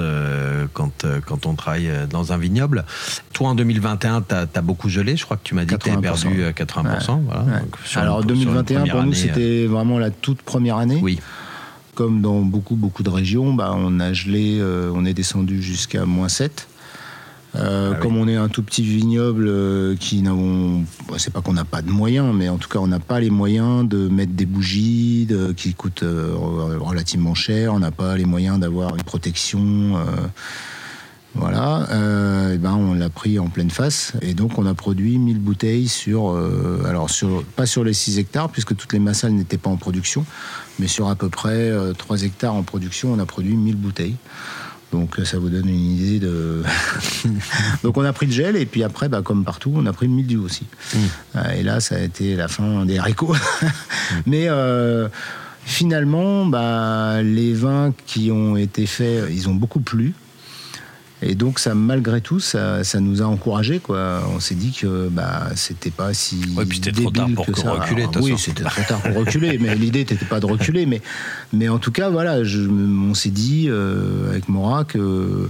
[0.74, 2.84] quand, quand on travaille dans un vignoble.
[3.32, 5.16] Toi, en 2021, tu as, beaucoup gelé.
[5.16, 7.22] Je crois que tu m'as dit que tu avais perdu 80%.
[7.24, 7.62] Voilà.
[7.94, 11.00] Alors, 2021, pour nous, c'était vraiment la toute première année.
[11.02, 11.20] Oui
[11.96, 16.04] comme dans beaucoup, beaucoup de régions, bah, on a gelé, euh, on est descendu jusqu'à
[16.04, 16.68] moins 7.
[17.54, 21.40] Euh, ah comme on est un tout petit vignoble euh, qui n'avons, bah, c'est pas
[21.40, 24.08] qu'on n'a pas de moyens, mais en tout cas on n'a pas les moyens de
[24.08, 27.72] mettre des bougies qui coûtent relativement cher.
[27.72, 29.94] On n'a pas les moyens d'avoir une protection.
[31.38, 31.86] Voilà,
[32.54, 35.86] et ben on l'a pris en pleine face et donc on a produit 1000 bouteilles
[35.86, 36.34] sur,
[36.86, 40.24] alors sur, pas sur les 6 hectares puisque toutes les massales n'étaient pas en production,
[40.78, 44.16] mais sur à peu près 3 euh, hectares en production, on a produit 1000 bouteilles.
[44.92, 46.62] Donc euh, ça vous donne une idée de.
[47.82, 50.06] Donc on a pris le gel et puis après, bah, comme partout, on a pris
[50.06, 50.66] le mildiou aussi.
[50.94, 50.98] Mm.
[51.36, 53.34] Euh, et là, ça a été la fin des haricots.
[54.26, 54.48] Mais
[55.64, 60.14] finalement, bah, les vins qui ont été faits, ils ont beaucoup plu.
[61.22, 63.78] Et donc, ça, malgré tout, ça, ça nous a encouragés.
[63.78, 64.22] Quoi.
[64.34, 66.36] On s'est dit que bah, c'était pas si.
[66.68, 68.06] Puis c'était trop tard pour que reculer.
[68.20, 69.58] oui, c'était trop tard pour reculer.
[69.58, 70.84] Mais l'idée n'était pas de reculer.
[70.84, 71.00] Mais,
[71.52, 75.48] mais en tout cas, voilà, je, on s'est dit euh, avec Mora que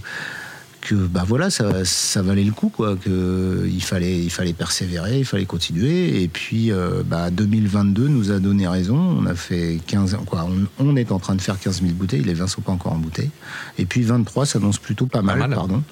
[0.87, 5.19] que bah voilà ça, ça valait le coup quoi que il fallait il fallait persévérer
[5.19, 9.81] il fallait continuer et puis euh, bah 2022 nous a donné raison on a fait
[9.89, 10.47] 15 quoi
[10.79, 12.99] on, est en train de faire 15 000 bouteilles les vins sont pas encore en
[12.99, 13.31] bouteille
[13.79, 15.83] et puis 23 s'annonce plutôt pas mal, pardon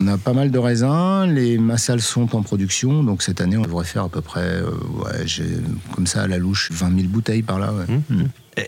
[0.00, 3.62] on a pas mal de raisins, les massales sont en production, donc cette année on
[3.62, 5.24] devrait faire à peu près, euh, ouais,
[5.94, 7.72] comme ça à la louche, 20 000 bouteilles par là.
[7.72, 7.86] Ouais.
[7.88, 8.14] Mmh.
[8.14, 8.24] Mmh.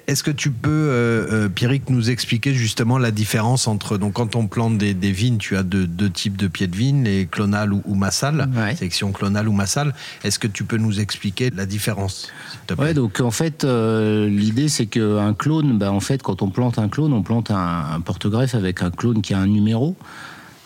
[0.06, 4.36] Est-ce que tu peux, euh, euh, Pierrick, nous expliquer justement la différence entre, donc quand
[4.36, 7.82] on plante des, vignes, tu as deux, types de pieds de vigne, les clonales ou,
[7.86, 9.94] ou massales, section clonale ou massale.
[10.24, 12.28] Est-ce que tu peux nous expliquer la différence
[12.76, 16.78] Ouais, donc en fait, euh, l'idée c'est qu'un clone, bah, en fait, quand on plante
[16.78, 19.96] un clone, on plante un, porte-greffe avec un clone qui a un numéro.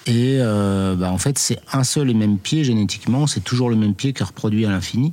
[0.06, 3.94] Et bah, en fait, c'est un seul et même pied génétiquement, c'est toujours le même
[3.94, 5.12] pied qui est reproduit à l'infini.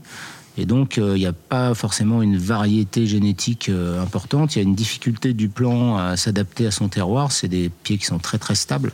[0.59, 4.55] Et donc, euh, il n'y a pas forcément une variété génétique euh, importante.
[4.55, 7.31] Il y a une difficulté du plant à s'adapter à son terroir.
[7.31, 8.91] C'est des pieds qui sont très très stables.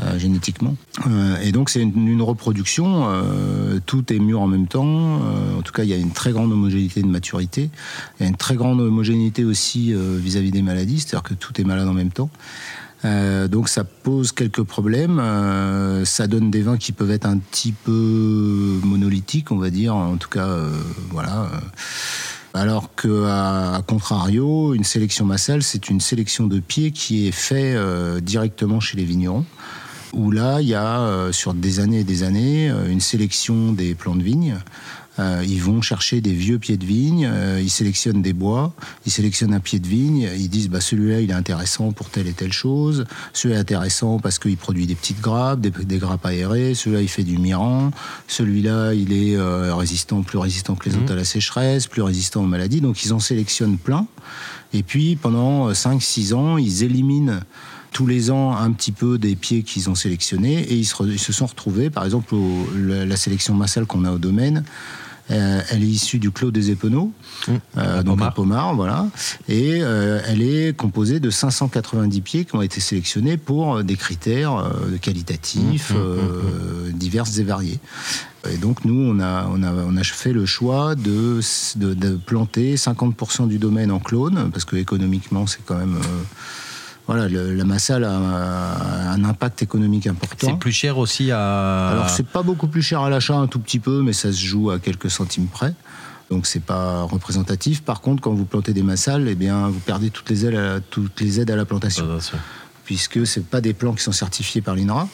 [0.00, 0.76] Euh, génétiquement.
[1.42, 3.08] et donc c'est une, reproduction,
[3.86, 6.52] tout est mûr en même temps, en tout cas il y a une très grande
[6.52, 7.70] homogénéité de maturité,
[8.20, 11.60] il y a une très grande homogénéité aussi vis-à-vis -vis des maladies, c'est-à-dire que tout
[11.60, 12.30] est malade en même temps.
[13.04, 15.18] Euh, donc ça pose quelques problèmes.
[15.18, 19.94] Euh, ça donne des vins qui peuvent être un petit peu monolithiques, on va dire.
[19.94, 20.70] En tout cas, euh,
[21.10, 21.48] voilà.
[22.52, 27.76] Alors que à, contrario, une sélection massale, c'est une sélection de pieds qui est fait
[28.20, 29.44] directement chez les vignerons.
[30.12, 34.16] Où là, il y a sur des années et des années une sélection des plants
[34.16, 34.56] de vigne
[35.18, 38.72] euh, ils vont chercher des vieux pieds de vigne, euh, ils sélectionnent des bois,
[39.06, 42.28] ils sélectionnent un pied de vigne, ils disent bah, celui-là il est intéressant pour telle
[42.28, 46.74] et telle chose, celui-là est intéressant parce qu'il produit des petites grappes, des, grappes aérées,
[46.74, 47.90] celui-là il fait du mirant,
[48.28, 51.12] celui-là il est euh, résistant, plus résistant que les autres mmh.
[51.12, 54.06] à la sécheresse, plus résistant aux maladies, donc ils en sélectionnent plein.
[54.72, 57.40] Et puis pendant 5-6 ans, ils éliminent
[57.92, 61.46] tous les ans un petit peu des pieds qu'ils ont sélectionnés et ils se, sont
[61.46, 62.34] retrouvés, par exemple,
[62.76, 64.64] la, sélection massale qu'on a au domaine,
[65.30, 67.12] euh, elle est issue du Clos des Épeneaux,
[67.46, 67.52] mmh.
[67.76, 69.06] euh, donc à Pomard, voilà.
[69.48, 74.72] Et euh, elle est composée de 590 pieds qui ont été sélectionnés pour des critères
[75.00, 77.78] qualitatifs mmh, mmh, divers et variés.
[78.50, 81.40] Et donc nous, on a, on a, on a fait le choix de,
[81.76, 85.98] de, planter 50% du domaine en clone, parce que économiquement, c'est quand même
[87.12, 90.46] voilà, la Massal a un, impact économique important.
[90.46, 91.88] C'est plus cher aussi à.
[91.88, 94.38] Alors c'est pas beaucoup plus cher à l'achat, un tout petit peu, mais ça se
[94.38, 95.74] joue à quelques centimes près.
[96.30, 97.82] Donc c'est pas représentatif.
[97.82, 100.74] Par contre, quand vous plantez des massales, eh bien vous perdez toutes les aides à
[100.74, 102.06] la, toutes les aides à la plantation
[102.90, 105.08] puisque ce pas des plants qui sont certifiés par l'INRA.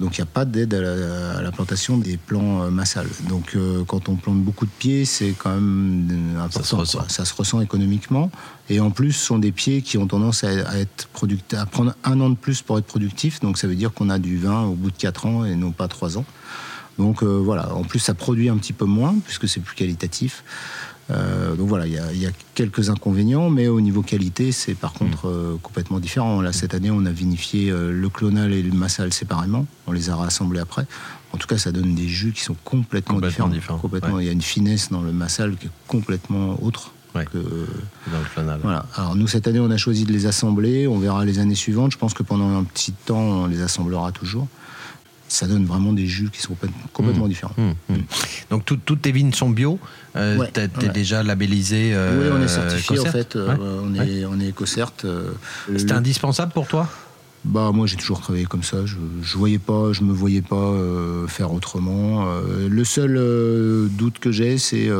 [0.00, 3.08] Donc il n'y a pas d'aide à, la plantation des plants euh, massales.
[3.28, 6.84] Donc euh, quand on plante beaucoup de pieds, c'est quand même euh, important.
[6.84, 7.60] Ça se, ressent.
[7.60, 8.30] économiquement.
[8.68, 11.08] Et en plus, ce sont des pieds qui ont tendance à, être
[11.52, 13.40] à prendre un an de plus pour être productifs.
[13.40, 15.72] Donc ça veut dire qu'on a du vin au bout de 4 ans et non
[15.72, 16.24] pas 3 ans.
[16.98, 20.44] Donc voilà, en plus ça produit un petit peu moins puisque c'est plus qualitatif.
[21.12, 25.26] Euh, donc voilà, il y, a quelques inconvénients, mais au niveau qualité, c'est par contre
[25.26, 25.30] mm.
[25.30, 26.40] euh, complètement différent.
[26.40, 29.66] Là, cette année, on a vinifié euh, le clonal et le massal séparément.
[29.86, 30.86] On les a rassemblés après.
[31.32, 33.78] En tout cas, ça donne des jus qui sont complètement, différents.
[33.78, 34.20] Complètement.
[34.20, 36.92] Il y a une finesse dans le massal qui est complètement autre.
[37.12, 38.60] Que, dans le clonal.
[38.62, 38.86] Voilà.
[38.96, 41.92] Alors nous cette année on a choisi de les assembler, on verra les années suivantes.
[41.92, 44.48] Je pense que pendant un petit temps on les assemblera toujours
[45.32, 46.54] ça donne vraiment des jus qui sont
[46.92, 47.28] complètement mmh.
[47.28, 47.54] différents.
[47.56, 47.94] Mmh.
[47.94, 47.96] Mmh.
[48.50, 49.78] Donc toutes tes vignes sont bio
[50.14, 53.36] euh, Tu es déjà labellisé euh, Oui, on est certifié en fait.
[53.36, 54.52] Euh, on, est, on est.
[55.76, 56.88] C'était indispensable pour toi?
[57.44, 58.84] Bah moi j'ai toujours travaillé comme ça.
[58.84, 60.74] Je, je voyais pas, je me voyais pas
[61.28, 62.26] faire autrement.
[62.68, 63.18] le seul
[63.90, 64.90] doute que j'ai, c'est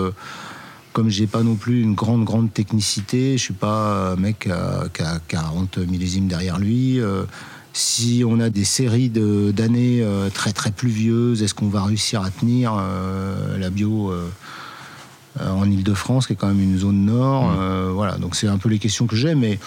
[0.95, 4.49] comme j'ai pas non plus une grande grande technicité, je suis pas un mec
[4.95, 7.01] qui a 40 millésimes derrière lui.
[7.73, 12.31] Si on a des séries d'années euh, très très pluvieuses, est-ce qu'on va réussir à
[12.31, 14.29] tenir euh, la bio euh,
[15.41, 17.91] en Ile-de-France, qui est quand même une zone nord mmh.
[17.93, 19.59] Voilà, donc c'est un peu les questions que j'ai, mais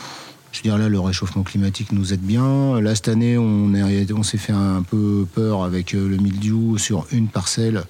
[0.52, 2.80] je veux dire là, le réchauffement climatique nous aide bien.
[2.80, 7.84] Là, cette année, on s'est fait un peu peur avec le mildiou sur une parcelle.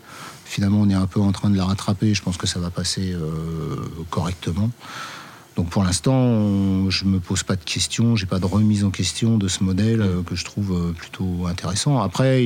[0.46, 2.14] Finalement, on est un peu en train de la rattraper.
[2.14, 3.14] Je pense que ça va passer
[4.10, 4.72] correctement.
[5.56, 9.38] Donc pour l'instant, je me pose pas de questions, j'ai pas de remise en question
[9.38, 12.02] de ce modèle euh, que je trouve euh, plutôt intéressant.
[12.02, 12.46] Après,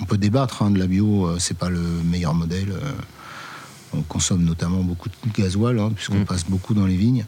[0.00, 2.72] on peut débattre hein, de la bio, euh, c'est pas le meilleur modèle.
[3.92, 6.24] On consomme notamment beaucoup de gasoil, hein, puisqu'on mm.
[6.24, 7.26] passe beaucoup dans les vignes.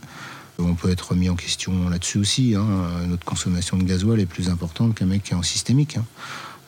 [0.61, 2.55] On peut être remis en question là-dessus aussi.
[2.55, 2.65] Hein.
[3.09, 5.99] Notre consommation de gasoil est plus importante qu'un mec qui est en systémique.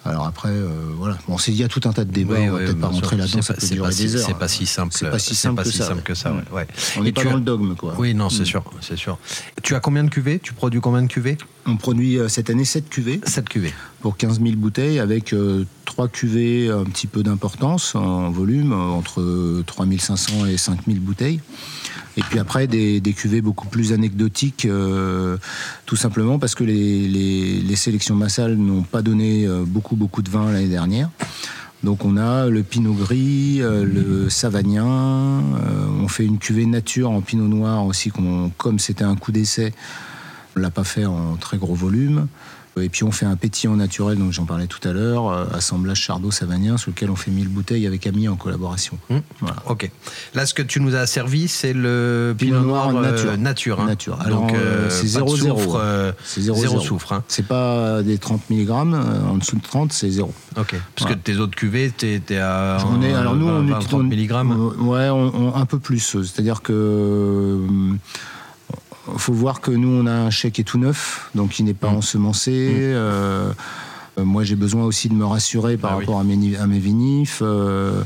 [0.06, 1.18] Alors après, euh, voilà.
[1.28, 2.36] Bon, il y a tout un tas de débats.
[2.38, 3.42] on va peut-être pas rentrer là-dedans.
[3.42, 4.26] Ça peut durer des heures.
[4.26, 4.94] C'est pas si simple.
[4.96, 6.32] C'est pas si simple, que, ça, que ça.
[6.52, 6.66] Ouais.
[6.96, 7.94] On n'est pas dans le dogme, quoi.
[7.98, 8.46] Oui, non, c'est mm.
[8.46, 9.18] sûr, c'est sûr.
[9.62, 10.38] Tu as combien de cuvées?
[10.38, 11.38] Tu produis combien de cuvées?
[11.66, 13.20] On produit euh, cette année 7 cuvées.
[13.24, 13.74] 7 cuvées.
[14.00, 19.62] Pour 15 000 bouteilles, avec euh, 3 cuvées un petit peu d'importance en volume, entre
[19.66, 21.40] 3500 et 5000 bouteilles.
[22.16, 25.36] Et puis après, des, cuvées beaucoup plus anecdotiques, euh,
[25.84, 30.68] tout simplement parce que les, sélections massales n'ont pas donné euh, beaucoup, de vin l'année
[30.68, 31.10] dernière.
[31.84, 35.42] Donc on a le pinot gris, euh, le savagnin,
[36.00, 39.74] on fait une cuvée nature en pinot noir aussi, comme c'était un coup d'essai,
[40.56, 42.28] on l'a pas fait en très gros volume.
[42.78, 45.98] Et puis on fait un pétillant naturel, donc j'en parlais tout à l'heure, euh, assemblage
[46.02, 48.98] Chardot-Savanien, sur lequel on fait 1000 bouteilles avec Ami en collaboration.
[49.08, 49.16] Mmh.
[49.66, 49.90] Ok.
[50.34, 53.38] Là, ce que tu nous as servi, c'est le Pinot, Noir, nature.
[53.38, 53.86] nature, hein.
[53.86, 54.18] nature.
[54.28, 54.52] donc
[54.90, 56.12] c'est 0,0.
[56.22, 57.14] c'est zéro, soufre.
[57.14, 57.24] Hein.
[57.28, 60.34] C'est pas des 30 mg, en dessous de 30, c'est zéro.
[60.58, 60.74] Ok.
[60.94, 62.76] Parce que tes autres cuvées, t'es à.
[62.78, 64.32] J'en ai, alors nous, on 30 mg
[64.80, 65.08] Ouais,
[65.54, 66.18] un peu plus.
[66.22, 67.58] C'est-à-dire que
[69.16, 71.74] faut voir que nous, on a un chèque qui est tout neuf, donc il n'est
[71.74, 71.96] pas mmh.
[71.96, 72.94] ensemencé.
[72.94, 73.54] Mmh.
[74.18, 76.78] Euh, moi, j'ai besoin aussi de me rassurer par ah rapport à, mes, à mes
[76.78, 77.40] vinifs.
[77.42, 78.02] Euh,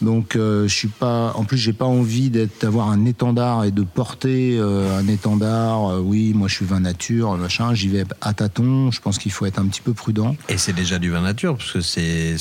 [0.00, 1.32] donc, euh, je suis pas.
[1.36, 6.02] En plus, j'ai pas envie d'avoir un étendard et de porter un étendard.
[6.02, 7.74] oui, moi, je suis vin nature, machin.
[7.74, 8.90] J'y vais à tâtons.
[8.90, 10.36] Je pense qu'il faut être un petit peu prudent.
[10.48, 12.36] Et c'est déjà du vin nature, parce que c'est.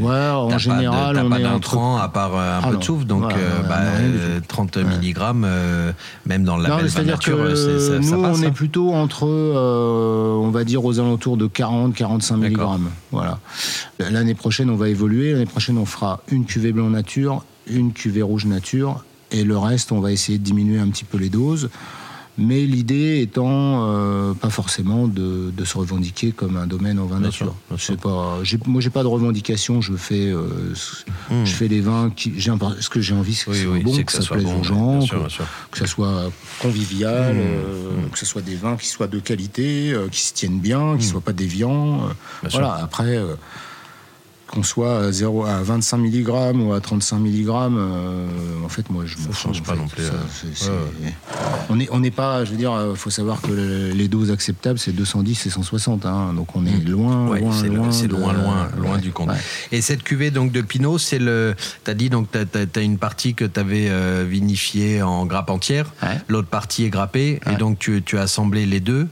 [0.00, 1.78] Ouais, en général, on pas est entre...
[2.00, 3.06] à part un ah peu de souffle.
[3.06, 3.32] Donc,
[4.48, 5.94] 30 bah, mg,
[6.26, 8.50] même dans la belle nature, ça, nous, on est hein.
[8.50, 12.35] plutôt entre, on va dire, aux alentours de 40-45
[13.10, 13.38] voilà.
[13.98, 15.32] L'année prochaine, on va évoluer.
[15.32, 19.92] L'année prochaine, on fera une cuvée blanc nature, une cuvée rouge nature, et le reste,
[19.92, 21.70] on va essayer de diminuer un petit peu les doses.
[22.38, 27.54] Mais l'idée étant euh, pas forcément de, se revendiquer comme un domaine en vin nature.
[28.02, 29.80] Pas, moi, j'ai pas de revendication.
[29.80, 30.74] Je fais, euh,
[31.30, 31.44] hmm.
[31.44, 34.12] je fais des vins qui, ce que j'ai envie, c'est que ce soit bon, que,
[34.12, 35.00] ça, plaise aux gens,
[35.70, 36.30] que, ça soit
[36.60, 37.38] convivial, hmm.
[37.38, 38.10] Euh, hmm.
[38.10, 41.20] que ce soit des vins qui soient de qualité, qui se tiennent bien, qui soient
[41.20, 42.08] pas déviants.
[42.50, 42.74] voilà.
[42.74, 43.18] Après
[44.46, 46.28] qu'on soit à, 0, à 25 mg
[46.60, 48.26] ou à 35 mg, euh,
[48.64, 50.04] en fait, moi, je ne change pas non plus.
[51.68, 54.78] On n'est on pas, je veux dire, il euh, faut savoir que les doses acceptables,
[54.78, 56.06] c'est 210 et 160.
[56.06, 57.92] Hein, donc on est loin, loin, loin.
[57.92, 59.30] C'est loin, loin, loin du compte.
[59.72, 61.54] Et cette cuvée donc, de Pinot, c'est le.
[61.84, 65.50] Tu as dit, donc, tu as, une partie que tu avais euh, vinifiée en grappe
[65.50, 65.92] entière,
[66.28, 69.08] l'autre partie est grappée, et donc tu, tu as assemblé les deux.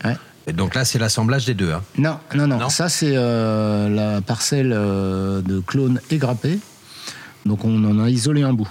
[0.47, 1.72] Et donc là, c'est l'assemblage des deux.
[1.72, 1.82] Hein.
[1.97, 6.59] Non, non, non, Ça, c'est euh, la parcelle euh, de clone égrappée.
[7.47, 8.68] Donc on en a isolé un bout.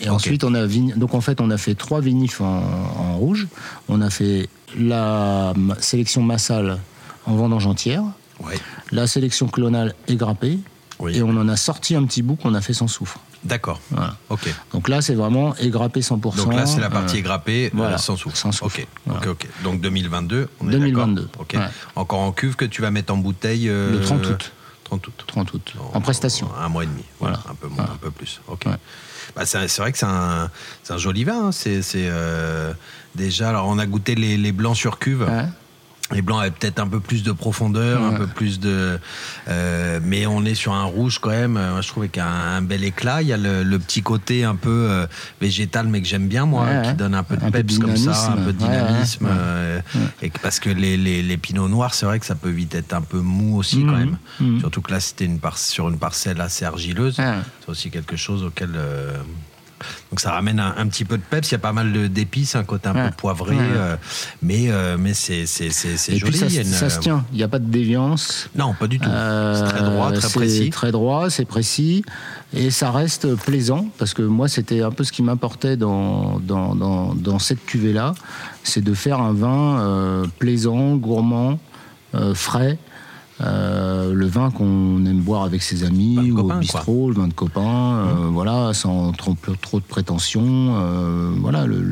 [0.00, 3.46] Et ensuite, on a donc en fait, on a fait trois vinifs en, rouge.
[3.88, 4.48] On a fait
[4.78, 6.78] la sélection massale
[7.24, 8.02] en vendange entière.
[8.92, 10.58] La sélection clonale égrappée.
[11.08, 13.20] Et on en a sorti un petit bout qu'on a fait sans soufre.
[13.46, 13.80] D'accord.
[14.28, 14.52] Ok.
[14.72, 16.36] Donc là, c'est vraiment égrappé 100%.
[16.36, 18.36] Donc là, c'est la partie euh, égrappée euh, sans soufre.
[18.36, 18.50] Sans.
[18.62, 18.86] Ok.
[19.08, 19.46] ok.
[19.62, 21.28] Donc 2022, on est 2022.
[21.38, 21.56] Ok.
[21.94, 23.68] Encore en cuve que tu vas mettre en bouteille.
[23.68, 24.52] Euh, Le 30 août.
[24.84, 25.24] 30 août.
[25.26, 25.74] 30 août.
[25.94, 26.48] En, prestation.
[26.60, 27.02] Un mois et demi.
[27.20, 27.40] Voilà.
[27.48, 28.40] Un peu moins, un peu plus.
[28.48, 28.66] Ok.
[29.34, 30.50] Bah, c'est vrai que c'est un,
[30.90, 31.48] un, joli vin.
[31.48, 31.52] Hein.
[31.52, 32.10] C'est
[33.14, 33.48] déjà.
[33.48, 35.26] Alors, on a goûté les, les blancs sur cuve.
[36.12, 38.98] Les blancs avaient peut-être un peu plus de profondeur, un peu plus de.
[39.48, 41.52] Euh, mais on est sur un rouge quand même.
[41.52, 43.22] Moi, je y a un, bel éclat.
[43.22, 45.06] Il y a le, petit côté un peu euh,
[45.40, 48.36] végétal, mais que j'aime bien, moi, qui donne un peu de peps comme ça, un
[48.36, 49.26] peu de dynamisme.
[49.28, 49.80] Euh,
[50.22, 53.02] et parce que les, les, pinots noirs, c'est vrai que ça peut vite être un
[53.02, 53.98] peu mou aussi, quand mmh.
[53.98, 54.18] même.
[54.40, 54.60] Mmh.
[54.60, 57.16] Surtout que là, c'était une sur une parcelle assez argileuse.
[57.16, 58.70] C'est aussi quelque chose auquel.
[60.10, 61.48] Donc ça ramène un, petit peu de peps.
[61.50, 63.96] Il y a pas mal d'épices, un côté un peu poivré, euh,
[64.42, 65.70] mais euh, mais c'est c'est
[66.16, 66.38] joli.
[66.38, 67.24] ça, ça, se tient.
[67.32, 68.48] Il n'y a pas de déviance.
[68.54, 69.08] Non, pas du tout.
[69.08, 70.70] c'est très droit, très précis.
[70.70, 72.04] Très droit, c'est précis.
[72.54, 76.74] Et ça reste plaisant, parce que moi, c'était un peu ce qui m'importait dans, dans,
[76.74, 78.14] dans, cette cuvée-là,
[78.62, 81.58] c'est de faire un vin euh, plaisant, gourmand,
[82.34, 82.78] frais,
[83.42, 87.34] euh, le vin qu'on aime boire avec ses amis ou au bistrot, le vin de
[87.34, 88.28] copain, euh, mmh.
[88.32, 91.82] voilà, sans trop, trop de prétention, euh, voilà, le,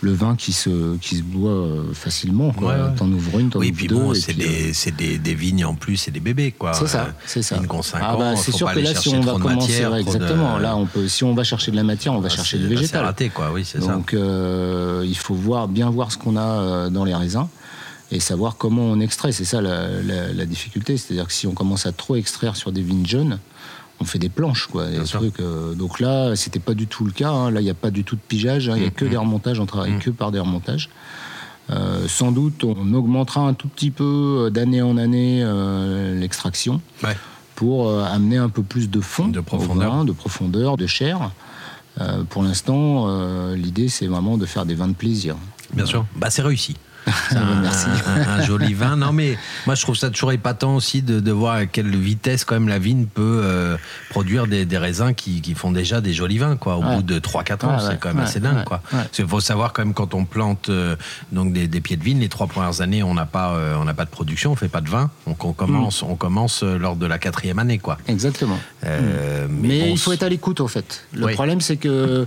[0.00, 2.92] le, vin qui se, qui se boit facilement, quoi.
[2.96, 6.10] T'en ouvres une, t'en oui, puis bon, c'est des, des, des, vignes en plus, c'est
[6.10, 6.72] des bébés, quoi.
[6.72, 7.58] C'est ça, c'est ça.
[7.58, 11.06] Une ah bah, c'est sûr que là, si on va commencer, exactement, là, on peut,
[11.06, 13.04] si on va chercher de la matière, on va ah, chercher du végétal.
[13.04, 13.92] raté, quoi, oui, c'est ça.
[13.92, 17.46] Donc, il faut voir, bien voir ce qu'on a dans les raisins
[18.10, 19.32] et savoir comment on extrait.
[19.32, 20.96] C'est ça la, difficulté.
[20.96, 23.38] C'est-à-dire que si on commence à trop extraire sur des vignes jeunes,
[24.00, 24.86] on fait des planches, quoi.
[24.86, 27.30] Des trucs, euh, donc là, c'était pas du tout le cas.
[27.30, 27.50] Hein.
[27.50, 28.68] Là, il n'y a pas du tout de pigeage.
[28.68, 28.74] Hein.
[28.76, 29.10] Il n'y a que mm-hmm.
[29.10, 29.60] des remontages.
[29.60, 30.00] On travaille mm.
[30.00, 30.90] que par des remontages.
[31.70, 35.44] Euh, sans doute, on augmentera un tout petit peu euh, d'année en année
[36.14, 36.80] l'extraction
[37.54, 41.30] pour amener un peu plus de fond, de profondeur, de, profondeur, de chair.
[42.28, 43.08] pour l'instant,
[43.54, 45.36] l'idée, c'est vraiment de faire des vins de plaisir.
[45.72, 46.76] Bien sûr, bah, c'est réussi.
[47.30, 47.86] un, Merci.
[48.06, 48.96] Un, joli vin.
[48.96, 52.54] Non, mais moi, je trouve ça toujours épatant aussi de, voir à quelle vitesse, quand
[52.54, 53.76] même, la vigne peut euh,
[54.10, 56.76] produire des, raisins qui, font déjà des jolis vins, quoi.
[56.76, 58.82] Au bout de 3-4 ans, c'est quand même assez dingue, quoi.
[59.18, 60.96] Il faut savoir, quand même, quand on plante euh,
[61.32, 63.94] donc des, pieds de vigne, les trois premières années, on n'a pas, euh, on n'a
[63.94, 65.10] pas de production, on fait pas de vin.
[65.26, 66.06] Donc, on commence, mm.
[66.10, 67.98] on commence lors de la quatrième année, quoi.
[68.08, 68.58] Exactement.
[68.82, 68.88] Mm.
[69.48, 71.04] Mais, il faut être à l'écoute, en fait.
[71.12, 72.26] Le problème, c'est que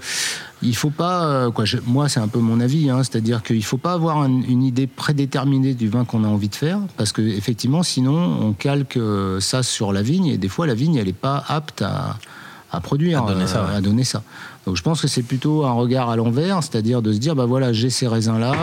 [0.62, 1.52] il faut pas, euh,
[1.86, 5.74] moi c'est un peu mon avis, hein, c'est-à-dire qu'il faut pas avoir une idée prédéterminée
[5.74, 9.64] du vin qu'on a envie de faire, parce que effectivement, sinon on calque euh, ça
[9.64, 13.28] sur la vigne et des fois la vigne elle n'est pas apte à, produire, à
[13.28, 14.24] donner, ça, euh, à donner, ça,
[14.66, 17.46] Donc je pense que c'est plutôt un regard à l'envers, c'est-à-dire de se dire bah
[17.46, 18.54] voilà j'ai ces raisins là,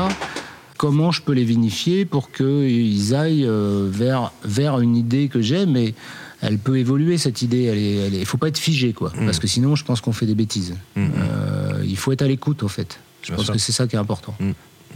[0.76, 5.94] comment je peux les vinifier pour qu'ils aillent vers vers une idée que j'ai, mais
[6.42, 8.08] elle peut évoluer cette idée.
[8.12, 9.12] Il ne faut pas être figé, quoi.
[9.16, 9.24] Mm.
[9.24, 10.74] Parce que sinon, je pense qu'on fait des bêtises.
[10.94, 11.06] Mm.
[11.18, 12.98] Euh, il faut être à l'écoute, en fait.
[13.22, 14.34] Je pense que c'est ça qui est important.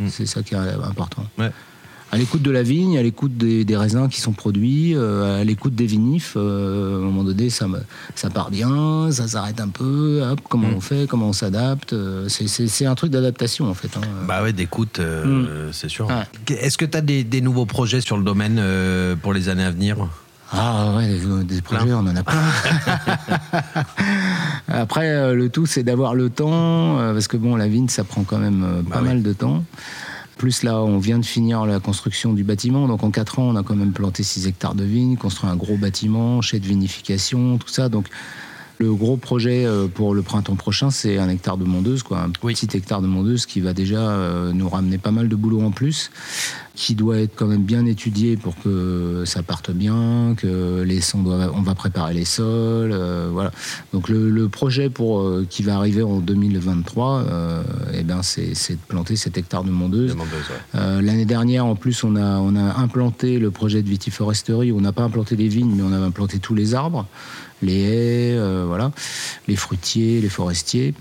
[0.08, 1.24] C'est ça qui est important.
[2.12, 5.76] À l'écoute de la vigne, à l'écoute des, raisins qui sont produits, euh, à l'écoute
[5.76, 6.34] des vinifs.
[6.36, 7.68] Euh, à un moment donné, ça,
[8.16, 10.20] ça part bien, ça s'arrête un peu.
[10.48, 11.94] comment on fait, comment on s'adapte.
[12.28, 13.96] c'est un truc d'adaptation, en fait.
[13.96, 14.00] Hein.
[14.26, 15.00] Bah ouais, d'écoute,
[15.72, 16.08] c'est sûr.
[16.48, 18.60] Est-ce que tu as des, des, nouveaux projets sur le domaine
[19.22, 20.08] pour les années à venir?
[20.52, 21.06] Ah ouais,
[21.44, 22.42] des, projets, on en a plein.
[24.68, 28.02] Après, euh, le tout, c'est d'avoir le temps, euh, parce que bon, la vigne, ça
[28.02, 29.64] prend quand même euh, bah pas mal de temps.
[30.38, 33.56] Plus là, on vient de finir la construction du bâtiment, donc en 4 ans, on
[33.56, 37.58] a quand même planté 6 hectares de vignes, construit un gros bâtiment, chai de vinification,
[37.58, 37.88] tout ça.
[37.88, 38.08] Donc
[38.80, 42.68] le gros projet pour le printemps prochain, c'est un hectare de mondeuse, quoi, un petit
[42.72, 46.10] hectare de mondeuse qui va déjà nous ramener pas mal de boulot en plus
[46.80, 51.22] qui doit être quand même bien étudié pour que ça parte bien, que les sons
[51.22, 53.50] doivent, on va préparer les sols, euh, voilà.
[53.92, 57.62] Donc le, projet pour euh, qui va arriver en 2023, euh,
[57.92, 60.16] eh ben c'est, de planter cet hectare de mondeuse.
[60.72, 64.72] l'année dernière, en plus, on a on a implanté le projet de vitiforesterie.
[64.72, 67.06] On n'a pas implanté les vignes, mais on a implanté tous les arbres,
[67.62, 68.92] les haies, voilà,
[69.48, 70.94] les fruitiers, les forestiers.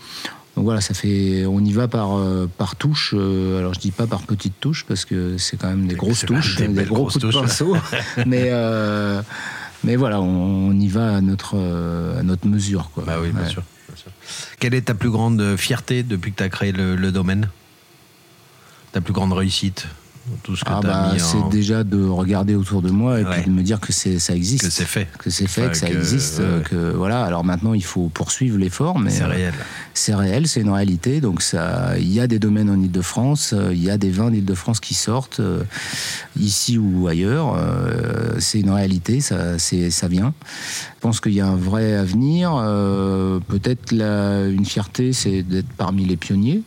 [0.59, 3.13] Donc voilà, ça fait, on y va par, euh, par touche.
[3.15, 6.25] Euh, alors je dis pas par petite touche parce que c'est quand même des grosses
[6.25, 7.77] touches, des, gros coups de pinceau.
[8.25, 9.21] mais, euh,
[9.85, 12.91] mais voilà, on, y va à notre, à notre mesure.
[12.93, 13.05] Quoi.
[13.05, 13.63] Bah oui, bien, sûr,
[14.59, 17.47] Quelle est ta plus grande fierté depuis que tu as créé le, le domaine?
[18.91, 19.87] Ta plus grande réussite?
[20.43, 23.49] Tout ce que ah bah, C'est déjà de regarder autour de moi et puis de
[23.49, 24.65] me dire que ça existe.
[24.65, 25.07] Que c'est fait.
[25.17, 26.41] Que c'est fait, que, ça existe.
[26.69, 27.23] Que, voilà.
[27.23, 28.99] Alors maintenant, il faut poursuivre l'effort.
[28.99, 29.53] mais C'est réel.
[29.93, 31.21] c'est réel, c'est une réalité.
[31.21, 34.31] Donc ça, il y a des domaines en Ile-de-France, euh, il y a des vins
[34.31, 35.63] d'Ile-de-France qui sortent, euh,
[36.39, 37.55] ici ou ailleurs.
[37.57, 40.33] Euh, c'est une réalité, ça, ça vient.
[40.95, 42.51] Je pense qu'il y a un vrai avenir.
[43.47, 46.61] Peut-être une fierté, c'est d'être parmi les pionniers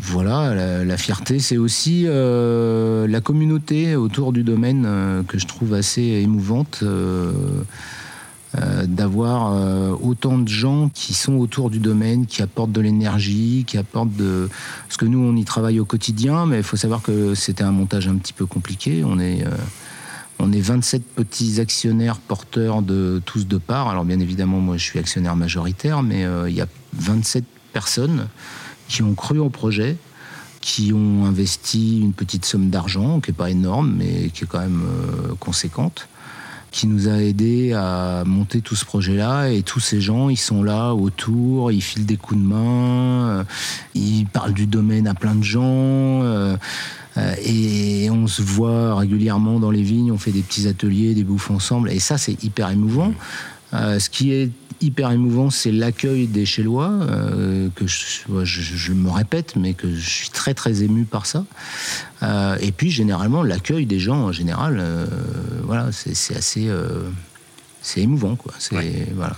[0.00, 5.74] voilà, la, fierté, c'est aussi euh, la communauté autour du domaine euh, que je trouve
[5.74, 6.80] assez émouvante.
[6.82, 7.32] Euh,
[8.86, 9.52] d'avoir
[10.02, 14.48] autant de gens qui sont autour du domaine, qui apportent de l'énergie, qui apportent de...
[14.86, 17.70] Parce que nous, on y travaille au quotidien, mais il faut savoir que c'était un
[17.70, 19.04] montage un petit peu compliqué.
[19.04, 19.44] On est,
[20.38, 23.90] on est 27 petits actionnaires porteurs de tous de parts.
[23.90, 27.44] Alors bien évidemment, moi, je suis actionnaire majoritaire, mais il y a 27
[27.74, 28.28] personnes
[28.88, 29.96] qui ont cru au projet,
[30.60, 34.60] qui ont investi une petite somme d'argent, qui n'est pas énorme, mais qui est quand
[34.60, 36.08] même euh, conséquente,
[36.70, 39.50] qui nous a aidé à monter tout ce projet-là.
[39.50, 43.44] Et tous ces gens, ils sont là autour, ils filent des coups de main, euh,
[43.94, 45.62] ils parlent du domaine à plein de gens.
[46.22, 46.56] Euh,
[47.44, 51.50] et on se voit régulièrement dans les vignes, on fait des petits ateliers, des bouffes
[51.50, 51.90] ensemble.
[51.90, 53.12] Et ça, c'est hyper émouvant.
[53.72, 54.50] ce qui est
[54.80, 60.30] hyper émouvant, c'est l'accueil des Chélois, euh, que je, me répète, mais que je suis
[60.30, 61.44] très très ému par ça.
[62.22, 65.06] Euh, et puis généralement l'accueil des gens en général, euh,
[65.62, 66.70] voilà, c'est assez,
[67.82, 68.52] c'est émouvant quoi.
[68.58, 69.36] C'est voilà.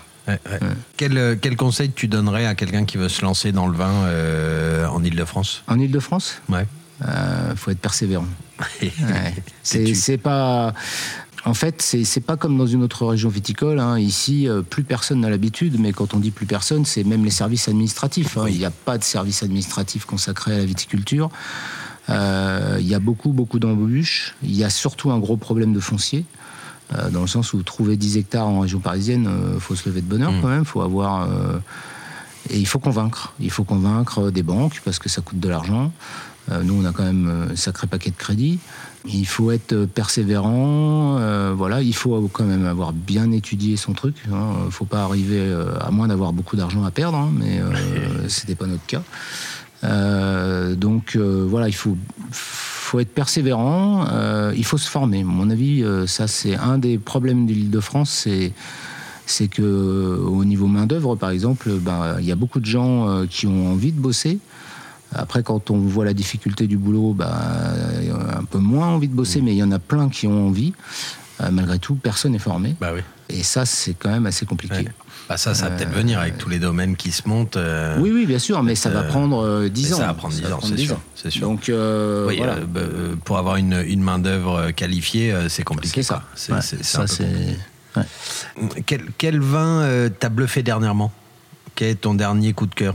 [0.96, 5.02] Quel, quel, conseil tu donnerais à quelqu'un qui veut se lancer dans le vin en
[5.02, 6.66] Ile-de-France En Ile-de-France Ouais.
[7.56, 8.28] faut être persévérant.
[9.62, 10.72] c'est pas
[11.46, 13.80] en fait, c'est pas comme dans une autre région viticole.
[13.80, 13.98] Hein.
[13.98, 17.30] Ici, euh, plus personne n'a l'habitude, mais quand on dit plus personne, c'est même les
[17.30, 18.36] services administratifs.
[18.36, 18.44] Hein.
[18.48, 21.30] Il n'y a pas de service administratif consacré à la viticulture.
[22.10, 24.34] Euh, il y a beaucoup, beaucoup d'embûches.
[24.42, 26.26] Il y a surtout un gros problème de foncier.
[26.94, 30.02] Euh, dans le sens où trouver 10 hectares en région parisienne, il faut se lever
[30.02, 30.40] de bonheur mmh.
[30.42, 30.64] quand même.
[30.66, 31.26] Faut avoir,
[32.50, 33.32] et il faut convaincre.
[33.40, 35.90] Il faut convaincre des banques parce que ça coûte de l'argent.
[36.64, 38.58] nous, on a quand même un sacré paquet de crédits.
[39.06, 44.16] Il faut être persévérant, euh, voilà, il faut quand même avoir bien étudié son truc.
[44.26, 44.64] Il hein.
[44.66, 48.28] ne faut pas arriver, euh, à moins d'avoir beaucoup d'argent à perdre, hein, mais euh,
[48.28, 49.02] ce n'était pas notre cas.
[50.74, 51.96] donc voilà, il faut,
[52.90, 55.20] faut être persévérant, euh, il faut se former.
[55.20, 58.52] À mon avis, euh, ça c'est un des problèmes de l'Île-de-France, c'est
[59.26, 63.08] c'est que au niveau main d'œuvre, par exemple, ben, il y a beaucoup de gens
[63.08, 64.40] euh, qui ont envie de bosser.
[65.12, 67.16] Après, quand on voit la difficulté du boulot,
[68.00, 70.08] il y a un peu moins envie de bosser, mais il y en a plein
[70.08, 70.72] qui ont envie.
[71.40, 72.76] Euh, malgré tout, personne n'est formé.
[72.80, 73.00] Bah oui.
[73.30, 74.74] Et ça, c'est quand même assez compliqué.
[74.76, 74.88] Ouais.
[75.28, 77.56] Bah ça, ça va peut-être venir avec tous les domaines qui se montent.
[77.56, 79.98] euh, Oui, oui, bien sûr, mais ça va euh, prendre euh, 10 mais ans.
[79.98, 81.46] ça va prendre 10 ans, c'est sûr.
[81.48, 82.54] Donc, euh, oui, voilà.
[82.56, 86.02] euh, bah, euh, pour avoir une, une main-d'œuvre qualifiée, euh, c'est compliqué.
[86.02, 86.24] C'est ça.
[86.34, 87.56] C'est Ouais, ça, c'est-
[87.96, 88.04] ouais.
[88.84, 91.10] Quel, quel vin euh, t'a bluffé dernièrement?
[91.74, 92.94] Quel est ton dernier coup de cœur?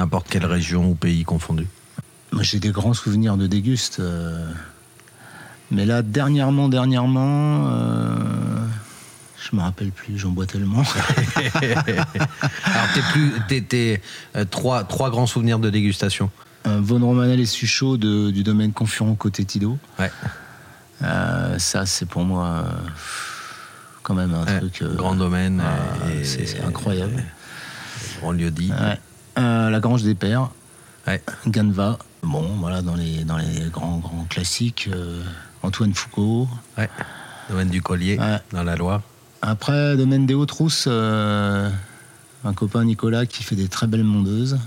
[0.00, 1.66] N'importe quelle région ou pays confondu.
[2.32, 4.00] Moi, j'ai des grands souvenirs de déguste.
[4.00, 4.50] euh,
[5.70, 8.16] Mais là, dernièrement, dernièrement, euh,
[9.38, 10.82] je me rappelle plus, j'en bois tellement.
[11.44, 14.02] Alors, t'es plus, t'es, t'es,
[14.36, 16.30] euh, trois, trois grands souvenirs de dégustation.
[16.64, 19.76] Von Romanel et Suchot de- du domaine Confurant côté Tido.
[19.98, 20.10] Ouais.
[21.02, 22.70] Euh, ça, c'est pour moi euh,
[24.02, 24.80] quand même un Ouais, truc.
[24.80, 25.62] euh, grand domaine.
[25.62, 27.22] ah, et- c'est c'est incroyable.
[28.20, 28.70] Grand lieu dit.
[28.70, 28.98] Ouais.
[29.38, 30.50] Euh, la Grange des Pères,
[31.06, 31.22] Ouais.
[31.46, 31.98] Ganva.
[32.22, 34.88] Bon, voilà, dans les, dans les grands, grands classiques.
[34.92, 35.22] euh,
[35.62, 36.48] Antoine Foucault.
[36.76, 36.88] Ouais.
[37.48, 38.38] Domaine du Collier, Ouais.
[38.52, 39.00] dans la Loire.
[39.42, 41.70] Après, domaine des Hautes-Rousses, euh,
[42.44, 44.58] un copain Nicolas qui fait des très belles mondeuses.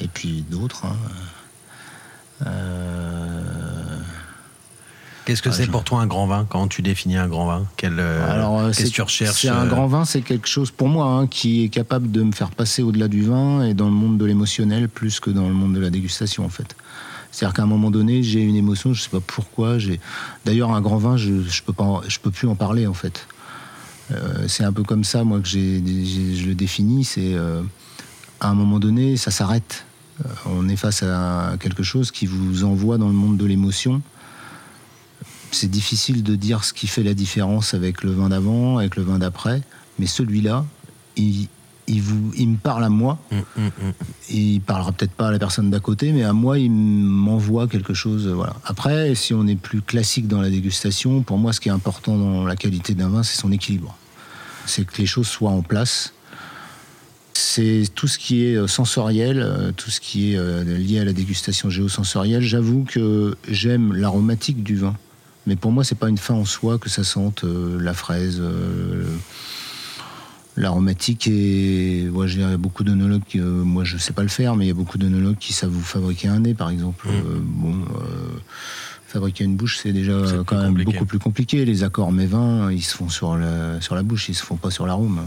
[0.00, 0.84] Et puis d'autres.
[0.86, 0.96] hein.
[5.28, 6.46] Qu'est-ce que Ah, c'est je- pour toi un grand vin?
[6.48, 7.66] Comment tu définis un grand vin?
[7.76, 10.70] Quel, euh, Alors, euh, Qu'est-ce que tu recherches un euh, grand vin, c'est quelque chose
[10.70, 13.84] pour moi hein, qui est capable de me faire passer au-delà du vin et dans
[13.84, 16.74] le monde de l'émotionnel plus que dans le monde de la dégustation en fait.
[17.30, 19.78] C'est-à-dire qu'à un moment donné, j'ai une émotion, je sais pas pourquoi.
[19.78, 20.00] J'ai
[20.46, 22.94] d'ailleurs un grand vin, je je peux pas, en- je peux plus en parler en
[22.94, 23.26] fait.
[24.10, 27.04] Euh, c'est un peu comme ça moi que j'ai, j'ai- je le définis.
[27.04, 27.60] C'est euh,
[28.40, 29.84] à un moment donné, ça s'arrête.
[30.24, 34.00] Euh, on est face à quelque chose qui vous envoie dans le monde de l'émotion
[35.50, 39.02] c'est difficile de dire ce qui fait la différence avec le vin d'avant, avec le
[39.02, 39.62] vin d'après,
[39.98, 40.64] mais celui-là,
[41.16, 41.48] il,
[41.86, 43.18] il, vous, il me parle à moi.
[43.32, 43.92] hum, hum, hum.
[44.30, 47.94] Il parlera peut-être pas à la personne d'à côté, mais à moi, il m'envoie quelque
[47.94, 48.26] chose.
[48.26, 48.54] euh, Voilà.
[48.64, 52.16] Après, si on est plus classique dans la dégustation, pour moi, ce qui est important
[52.18, 53.96] dans la qualité d'un vin, c'est son équilibre.
[54.66, 56.12] C'est que les choses soient en place.
[57.32, 61.12] C'est tout ce qui est euh, sensoriel, euh, tout ce qui est lié à la
[61.14, 62.42] dégustation géosensorielle.
[62.42, 64.94] J'avoue que j'aime l'aromatique du vin.
[65.48, 68.38] Mais pour moi, c'est pas une fin en soi que ça sente euh, la fraise.
[68.38, 69.04] euh,
[70.56, 74.68] L'aromatique et moi j'ai beaucoup d'onologues, euh, moi je sais pas le faire, mais il
[74.68, 77.06] y a beaucoup d'onologues qui savent vous fabriquer un nez par exemple.
[77.06, 77.38] Mm.
[77.40, 77.74] Bon,
[79.06, 80.92] fabriquer une bouche c'est déjà quand même compliqué.
[80.92, 81.64] beaucoup plus compliqué.
[81.64, 84.56] Les accords mais vins, ils se font sur la, sur la bouche, ils se font
[84.56, 85.20] pas sur l'arôme.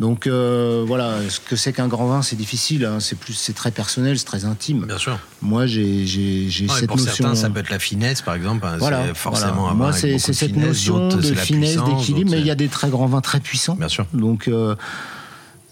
[0.00, 2.84] Donc euh, voilà, ce que c'est qu'un grand vin, c'est difficile.
[2.84, 2.98] hein.
[3.00, 4.86] C'est plus, c'est très personnel, c'est très intime.
[4.86, 5.18] Bien sûr.
[5.40, 7.12] Moi j'ai j'ai j'ai Ouais, cette pour notion.
[7.12, 8.66] certains, ça peut être la finesse, par exemple.
[8.66, 9.68] hein, Voilà, c'est forcément voilà.
[9.68, 12.68] un vin Moi, c'est cette finesse, notion de finesse, d'équilibre, mais il y a des
[12.68, 13.74] très grands vins très puissants.
[13.76, 14.06] Bien sûr.
[14.12, 14.74] Donc, euh,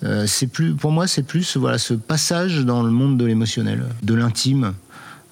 [0.03, 3.84] euh, c'est plus, pour moi, c'est plus voilà, ce passage dans le monde de l'émotionnel,
[4.03, 4.72] de l'intime.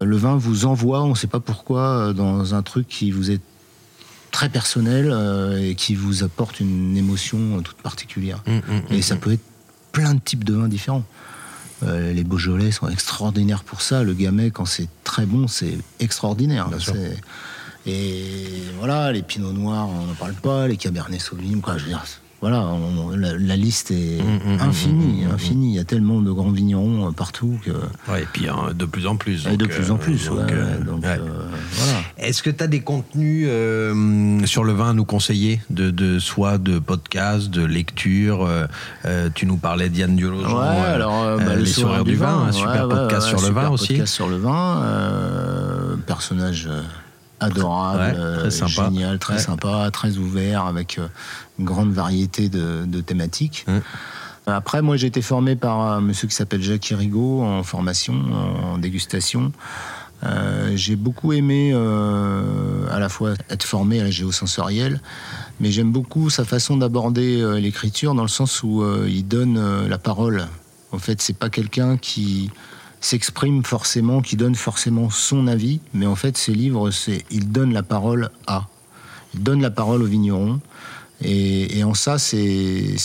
[0.00, 3.40] Le vin vous envoie, on ne sait pas pourquoi, dans un truc qui vous est
[4.30, 8.42] très personnel euh, et qui vous apporte une émotion toute particulière.
[8.46, 9.20] Hum, hum, Et hum, ça hum.
[9.20, 9.44] peut être
[9.92, 11.04] plein de types de vins différents.
[11.84, 14.02] Euh, les Beaujolais sont extraordinaires pour ça.
[14.02, 16.68] Le Gamay, quand c'est très bon, c'est extraordinaire.
[17.86, 20.68] Et voilà, les Pinots Noirs, on n'en parle pas.
[20.68, 21.78] Les Cabernet Sauvignon, quoi.
[21.78, 22.04] Je veux dire,
[22.40, 25.70] voilà, on- la, la liste est Mm, mm, infinie, mm, mm, infinie.
[25.72, 27.70] Il y a tellement de grands vignerons euh, partout que
[28.10, 29.46] Ouais, et puis hein, de plus en plus.
[29.46, 30.30] et de plus en plus.
[30.30, 31.18] ouais, euh, donc ouais.
[31.18, 31.98] euh, voilà.
[32.18, 33.48] Est-ce que tu as des contenus
[34.48, 38.48] sur le vin à nous conseiller de, de soit de podcast, de lecture
[39.34, 39.88] Tu nous parlais.
[39.88, 43.68] Ouais, euh, alors bah, le les soirées du vin, un super podcast sur le vin
[43.70, 43.88] aussi.
[43.94, 44.82] podcast sur le vin,
[46.06, 46.68] personnage
[47.40, 48.84] adorable, Ouais, très euh, sympa.
[48.84, 49.40] génial, très Ouais.
[49.40, 51.06] sympa, très ouvert, avec euh,
[51.58, 53.66] une grande variété de, de thématiques.
[54.46, 58.14] Après, moi, j'ai été formé par un monsieur qui s'appelle Jacques Irigo en formation,
[58.64, 59.52] en dégustation.
[60.24, 65.00] Euh, j'ai beaucoup aimé euh, à la fois être formé à la géosensorielle,
[65.60, 69.98] mais j'aime beaucoup sa façon d'aborder euh, l'écriture dans le sens où il donne la
[69.98, 70.46] parole.
[70.92, 72.50] En fait, c'est pas quelqu'un qui
[73.00, 77.72] s'exprime forcément, qui donne forcément son avis, mais en fait, ses livres, c'est il donne
[77.72, 78.66] la parole à.
[79.34, 80.60] Il donne la parole aux vignerons.
[81.20, 82.96] Et, en ça, c'est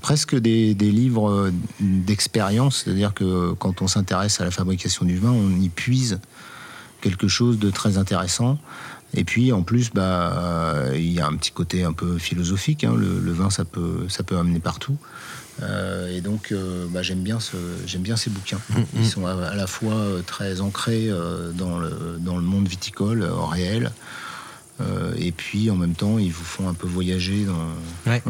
[0.00, 5.30] presque des, livres euh, d'expérience, c'est-à-dire que quand on s'intéresse à la fabrication du vin,
[5.30, 6.18] on y puise
[7.00, 8.58] quelque chose de très intéressant.
[9.14, 12.82] Et puis en plus, bah, il y a un petit côté un peu philosophique.
[12.84, 12.94] hein.
[12.96, 14.96] Le, vin, ça peut amener partout.
[15.62, 17.56] Euh, et donc, euh, bah, j'aime bien, ce,
[17.86, 18.60] j'aime bien ces bouquins.
[18.96, 21.10] Ils sont à, à la fois euh, très ancrés
[21.54, 23.90] dans, le, dans le monde viticole euh, réel,
[25.18, 28.10] et puis en même temps, ils vous font un peu voyager dans.
[28.10, 28.22] Ouais.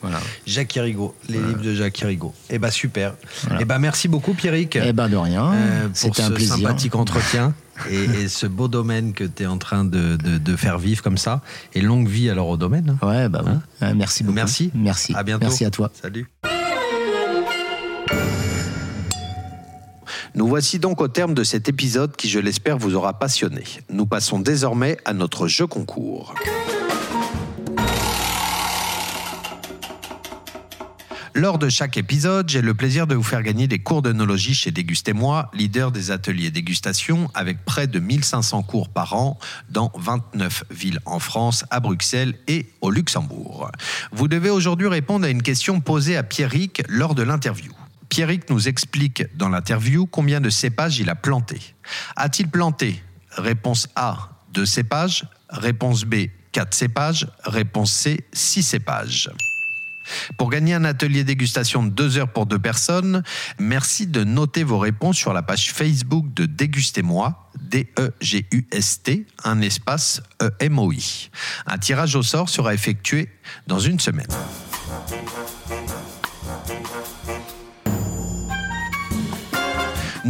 [0.00, 0.18] voilà.
[0.46, 2.32] Jacques Hérigaud, les livres de Jacques Hérigaud.
[2.48, 3.12] Eh ben super.
[3.60, 4.76] Eh ben merci beaucoup Pierrick.
[4.76, 6.56] Eh ben de rien, euh, pour c'était ce un plaisir.
[6.56, 7.52] sympathique entretien
[7.90, 11.02] et, et ce beau domaine que tu es en train de, de- de faire vivre
[11.02, 11.42] comme ça.
[11.74, 12.96] Et longue vie alors au domaine.
[13.02, 13.06] hein.
[13.06, 13.42] Ouais, bah.
[13.46, 14.36] Hein Ouais, merci beaucoup.
[14.36, 14.70] Merci.
[14.74, 15.12] Merci.
[15.14, 15.44] À bientôt.
[15.48, 15.90] Merci à toi.
[16.00, 16.26] Salut.
[20.34, 23.64] Nous voici donc au terme de cet épisode qui, je l'espère, vous aura passionné.
[23.90, 26.34] Nous passons désormais à notre jeu concours.
[31.34, 34.72] Lors de chaque épisode, j'ai le plaisir de vous faire gagner des cours d'œnologie chez
[34.72, 39.38] Dégustez-moi, leader des ateliers dégustation, avec près de 1500 cours par an
[39.70, 43.70] dans 29 villes en France, à Bruxelles et au Luxembourg.
[44.12, 47.72] Vous devez aujourd'hui répondre à une question posée à Pierrick lors de l'interview.
[48.10, 51.60] Pierrick nous explique dans l'interview combien de cépages il a planté.
[52.16, 53.02] A-t-il planté?
[53.30, 55.24] Réponse A, 2 cépages.
[55.48, 57.28] Réponse B, 4 cépages.
[57.44, 59.30] Réponse C, 6 cépages.
[60.36, 63.22] Pour gagner un atelier dégustation de deux heures pour deux personnes,
[63.60, 71.30] merci de noter vos réponses sur la page Facebook de Dégustez-moi, D-E-G-U-S-T, un espace E-M-O-I.
[71.66, 73.28] Un tirage au sort sera effectué
[73.68, 74.26] dans une semaine.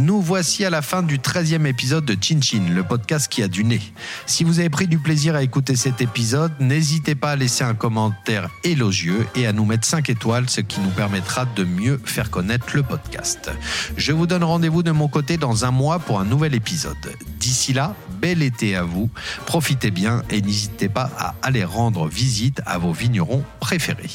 [0.01, 3.47] Nous voici à la fin du 13e épisode de Chin Chin, le podcast qui a
[3.47, 3.81] du nez.
[4.25, 7.75] Si vous avez pris du plaisir à écouter cet épisode, n'hésitez pas à laisser un
[7.75, 12.31] commentaire élogieux et à nous mettre 5 étoiles, ce qui nous permettra de mieux faire
[12.31, 13.51] connaître le podcast.
[13.95, 17.15] Je vous donne rendez-vous de mon côté dans un mois pour un nouvel épisode.
[17.39, 19.11] D'ici là, bel été à vous,
[19.45, 24.09] profitez bien et n'hésitez pas à aller rendre visite à vos vignerons préférés.